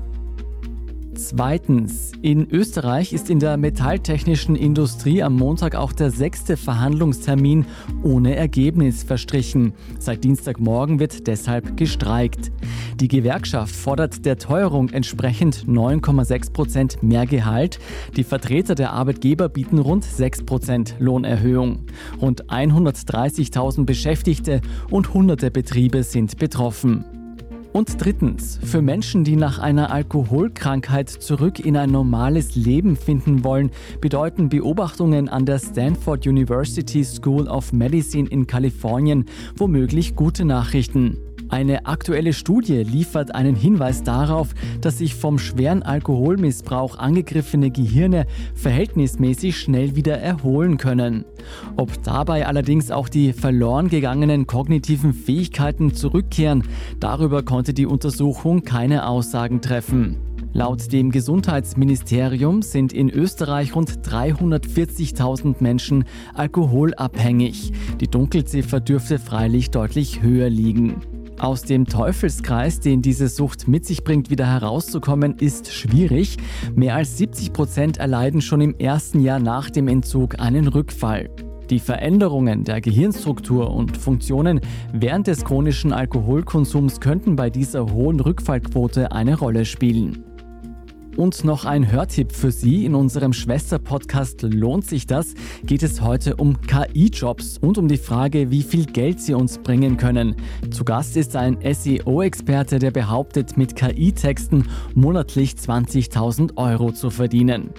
Zweitens, 1.18 2.12
in 2.22 2.48
Österreich 2.52 3.12
ist 3.12 3.32
in 3.32 3.40
der 3.40 3.58
metalltechnischen 3.58 4.56
Industrie 4.56 5.24
am 5.24 5.36
Montag 5.36 5.74
auch 5.74 5.92
der 5.92 6.12
sechste 6.12 6.58
Verhandlungstermin 6.58 7.66
ohne 8.04 8.36
Ergebnis 8.36 9.02
verstrichen. 9.02 9.74
Seit 9.98 10.24
Dienstagmorgen 10.24 11.00
wird 11.00 11.26
deshalb 11.26 11.76
gestreikt. 11.76 12.52
Die 13.00 13.08
Gewerkschaft 13.08 13.76
fordert 13.76 14.26
der 14.26 14.38
Teuerung 14.38 14.90
entsprechend 14.90 15.66
9,6 15.68 16.54
Prozent 16.54 17.04
mehr 17.04 17.26
Gehalt. 17.26 17.80
Die 18.16 18.24
Vertreter 18.24 18.76
der 18.76 18.94
Arbeitgeber 18.94 19.50
bieten 19.50 19.80
rund 19.80 20.04
6 20.04 20.44
Prozent 20.44 20.96
Lohnerhöhung. 21.00 21.80
Rund 22.22 22.46
130.000 22.46 23.86
Beschäftigte 23.86 24.62
und 24.92 25.16
hunderte 25.16 25.50
Betriebe 25.50 26.04
sind 26.04 26.38
betroffen. 26.38 27.17
Und 27.78 28.04
drittens, 28.04 28.60
für 28.64 28.82
Menschen, 28.82 29.24
die 29.24 29.36
nach 29.36 29.60
einer 29.60 29.92
Alkoholkrankheit 29.92 31.12
zurück 31.12 31.60
in 31.60 31.78
ein 31.78 31.92
normales 31.92 32.56
Leben 32.56 32.96
finden 32.96 33.44
wollen, 33.44 33.70
bedeuten 34.02 34.50
Beobachtungen 34.50 35.30
an 35.30 35.46
der 35.46 35.60
Stanford 35.60 36.26
University 36.26 37.04
School 37.04 37.48
of 37.48 37.74
Medicine 37.74 38.28
in 38.28 38.48
Kalifornien 38.48 39.26
womöglich 39.58 40.16
gute 40.16 40.44
Nachrichten. 40.44 41.20
Eine 41.50 41.86
aktuelle 41.86 42.34
Studie 42.34 42.84
liefert 42.84 43.34
einen 43.34 43.56
Hinweis 43.56 44.04
darauf, 44.04 44.50
dass 44.82 44.98
sich 44.98 45.16
vom 45.16 45.40
schweren 45.40 45.82
Alkoholmissbrauch 45.82 46.98
angegriffene 46.98 47.72
Gehirne 47.72 48.26
verhältnismäßig 48.54 49.58
schnell 49.58 49.96
wieder 49.96 50.18
erholen 50.18 50.78
können. 50.78 51.24
Ob 51.78 52.04
dabei 52.04 52.46
allerdings 52.48 52.92
auch 52.92 53.08
die 53.08 53.32
verloren 53.32 53.88
gegangenen 53.88 54.46
kognitiven 54.46 55.14
Fähigkeiten 55.14 55.94
zurückkehren, 55.94 56.64
darüber 57.00 57.44
konnte 57.44 57.74
die 57.74 57.86
Untersuchung 57.86 58.64
keine 58.64 59.08
Aussagen 59.08 59.62
treffen. 59.62 60.18
Laut 60.54 60.92
dem 60.92 61.12
Gesundheitsministerium 61.12 62.62
sind 62.62 62.92
in 62.92 63.10
Österreich 63.10 63.76
rund 63.76 63.92
340.000 64.06 65.56
Menschen 65.60 66.06
alkoholabhängig. 66.34 67.72
Die 68.02 68.08
Dunkelziffer 68.08 68.80
dürfte 68.80 69.20
freilich 69.20 69.70
deutlich 69.72 70.22
höher 70.22 70.50
liegen. 70.50 71.02
Aus 71.40 71.62
dem 71.62 71.86
Teufelskreis, 71.86 72.80
den 72.80 73.04
diese 73.04 73.28
Sucht 73.28 73.68
mit 73.68 73.86
sich 73.86 74.04
bringt, 74.04 74.32
wieder 74.32 74.48
herauszukommen, 74.48 75.36
ist 75.38 75.72
schwierig. 75.72 76.38
Mehr 76.76 76.96
als 76.96 77.18
70 77.18 77.54
Prozent 77.54 77.98
erleiden 77.98 78.42
schon 78.42 78.60
im 78.60 78.76
ersten 78.80 79.20
Jahr 79.20 79.40
nach 79.40 79.70
dem 79.70 79.88
Entzug 79.88 80.40
einen 80.40 80.68
Rückfall. 80.68 81.30
Die 81.70 81.80
Veränderungen 81.80 82.64
der 82.64 82.82
Gehirnstruktur 82.82 83.70
und 83.70 83.98
Funktionen 83.98 84.62
während 84.94 85.28
des 85.28 85.46
chronischen 85.46 85.94
Alkoholkonsums 85.94 87.02
könnten 87.02 87.36
bei 87.36 87.52
dieser 87.52 87.92
hohen 87.92 88.20
Rückfallquote 88.20 89.12
eine 89.12 89.38
Rolle 89.38 89.66
spielen. 89.66 90.24
Und 91.18 91.44
noch 91.44 91.66
ein 91.66 91.92
Hörtipp 91.92 92.32
für 92.32 92.52
Sie. 92.52 92.86
In 92.86 92.94
unserem 92.94 93.34
Schwester-Podcast 93.34 94.44
Lohnt 94.44 94.86
sich 94.86 95.08
das? 95.08 95.34
geht 95.66 95.82
es 95.82 96.02
heute 96.02 96.36
um 96.36 96.62
KI-Jobs 96.62 97.58
und 97.58 97.80
um 97.80 97.88
die 97.88 97.98
Frage, 97.98 98.52
wie 98.52 98.62
viel 98.62 98.86
Geld 98.86 99.20
sie 99.20 99.34
uns 99.34 99.58
bringen 99.58 99.98
können. 99.98 100.36
Zu 100.70 100.86
Gast 100.86 101.18
ist 101.18 101.36
ein 101.36 101.58
SEO-Experte, 101.64 102.78
der 102.78 102.92
behauptet, 102.92 103.58
mit 103.58 103.76
KI-Texten 103.76 104.68
monatlich 104.94 105.54
20.000 105.54 106.56
Euro 106.56 106.92
zu 106.92 107.10
verdienen. 107.10 107.72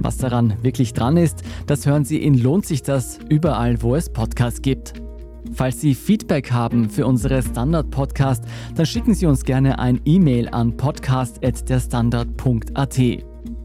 Was 0.00 0.16
daran 0.16 0.56
wirklich 0.62 0.94
dran 0.94 1.16
ist, 1.16 1.44
das 1.68 1.86
hören 1.86 2.04
Sie 2.04 2.20
in 2.20 2.36
Lohnt 2.36 2.66
sich 2.66 2.82
das 2.82 3.20
überall, 3.28 3.82
wo 3.82 3.94
es 3.94 4.10
Podcasts 4.10 4.62
gibt. 4.62 5.03
Falls 5.52 5.80
Sie 5.80 5.94
Feedback 5.94 6.52
haben 6.52 6.90
für 6.90 7.06
unsere 7.06 7.42
Standard-Podcast, 7.42 8.44
dann 8.74 8.86
schicken 8.86 9.14
Sie 9.14 9.26
uns 9.26 9.44
gerne 9.44 9.78
ein 9.78 10.00
E-Mail 10.04 10.48
an 10.48 10.76
podcast.derstandard.at. 10.76 13.24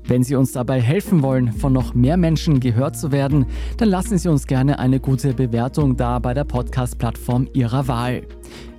Wenn 0.10 0.24
Sie 0.24 0.36
uns 0.36 0.54
dabei 0.54 0.82
helfen 0.82 1.22
wollen, 1.22 1.54
von 1.54 1.72
noch 1.72 1.94
mehr 1.94 2.18
Menschen 2.18 2.60
gehört 2.60 2.98
zu 2.98 3.12
werden, 3.12 3.46
dann 3.78 3.90
lassen 3.90 4.18
Sie 4.18 4.28
uns 4.28 4.48
gerne 4.48 4.80
eine 4.80 5.00
gute 5.00 5.36
Bewertung 5.36 5.98
da 5.98 6.18
bei 6.18 6.34
der 6.34 6.46
Podcast-Plattform 6.46 7.48
Ihrer 7.54 7.88
Wahl. 7.88 8.24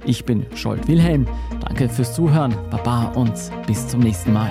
Ich 0.04 0.24
bin 0.24 0.44
Scholt 0.54 0.88
Wilhelm. 0.88 1.26
Danke 1.60 1.88
fürs 1.88 2.14
Zuhören, 2.14 2.54
Baba 2.70 3.12
und 3.14 3.32
bis 3.66 3.86
zum 3.86 4.00
nächsten 4.00 4.32
Mal. 4.32 4.50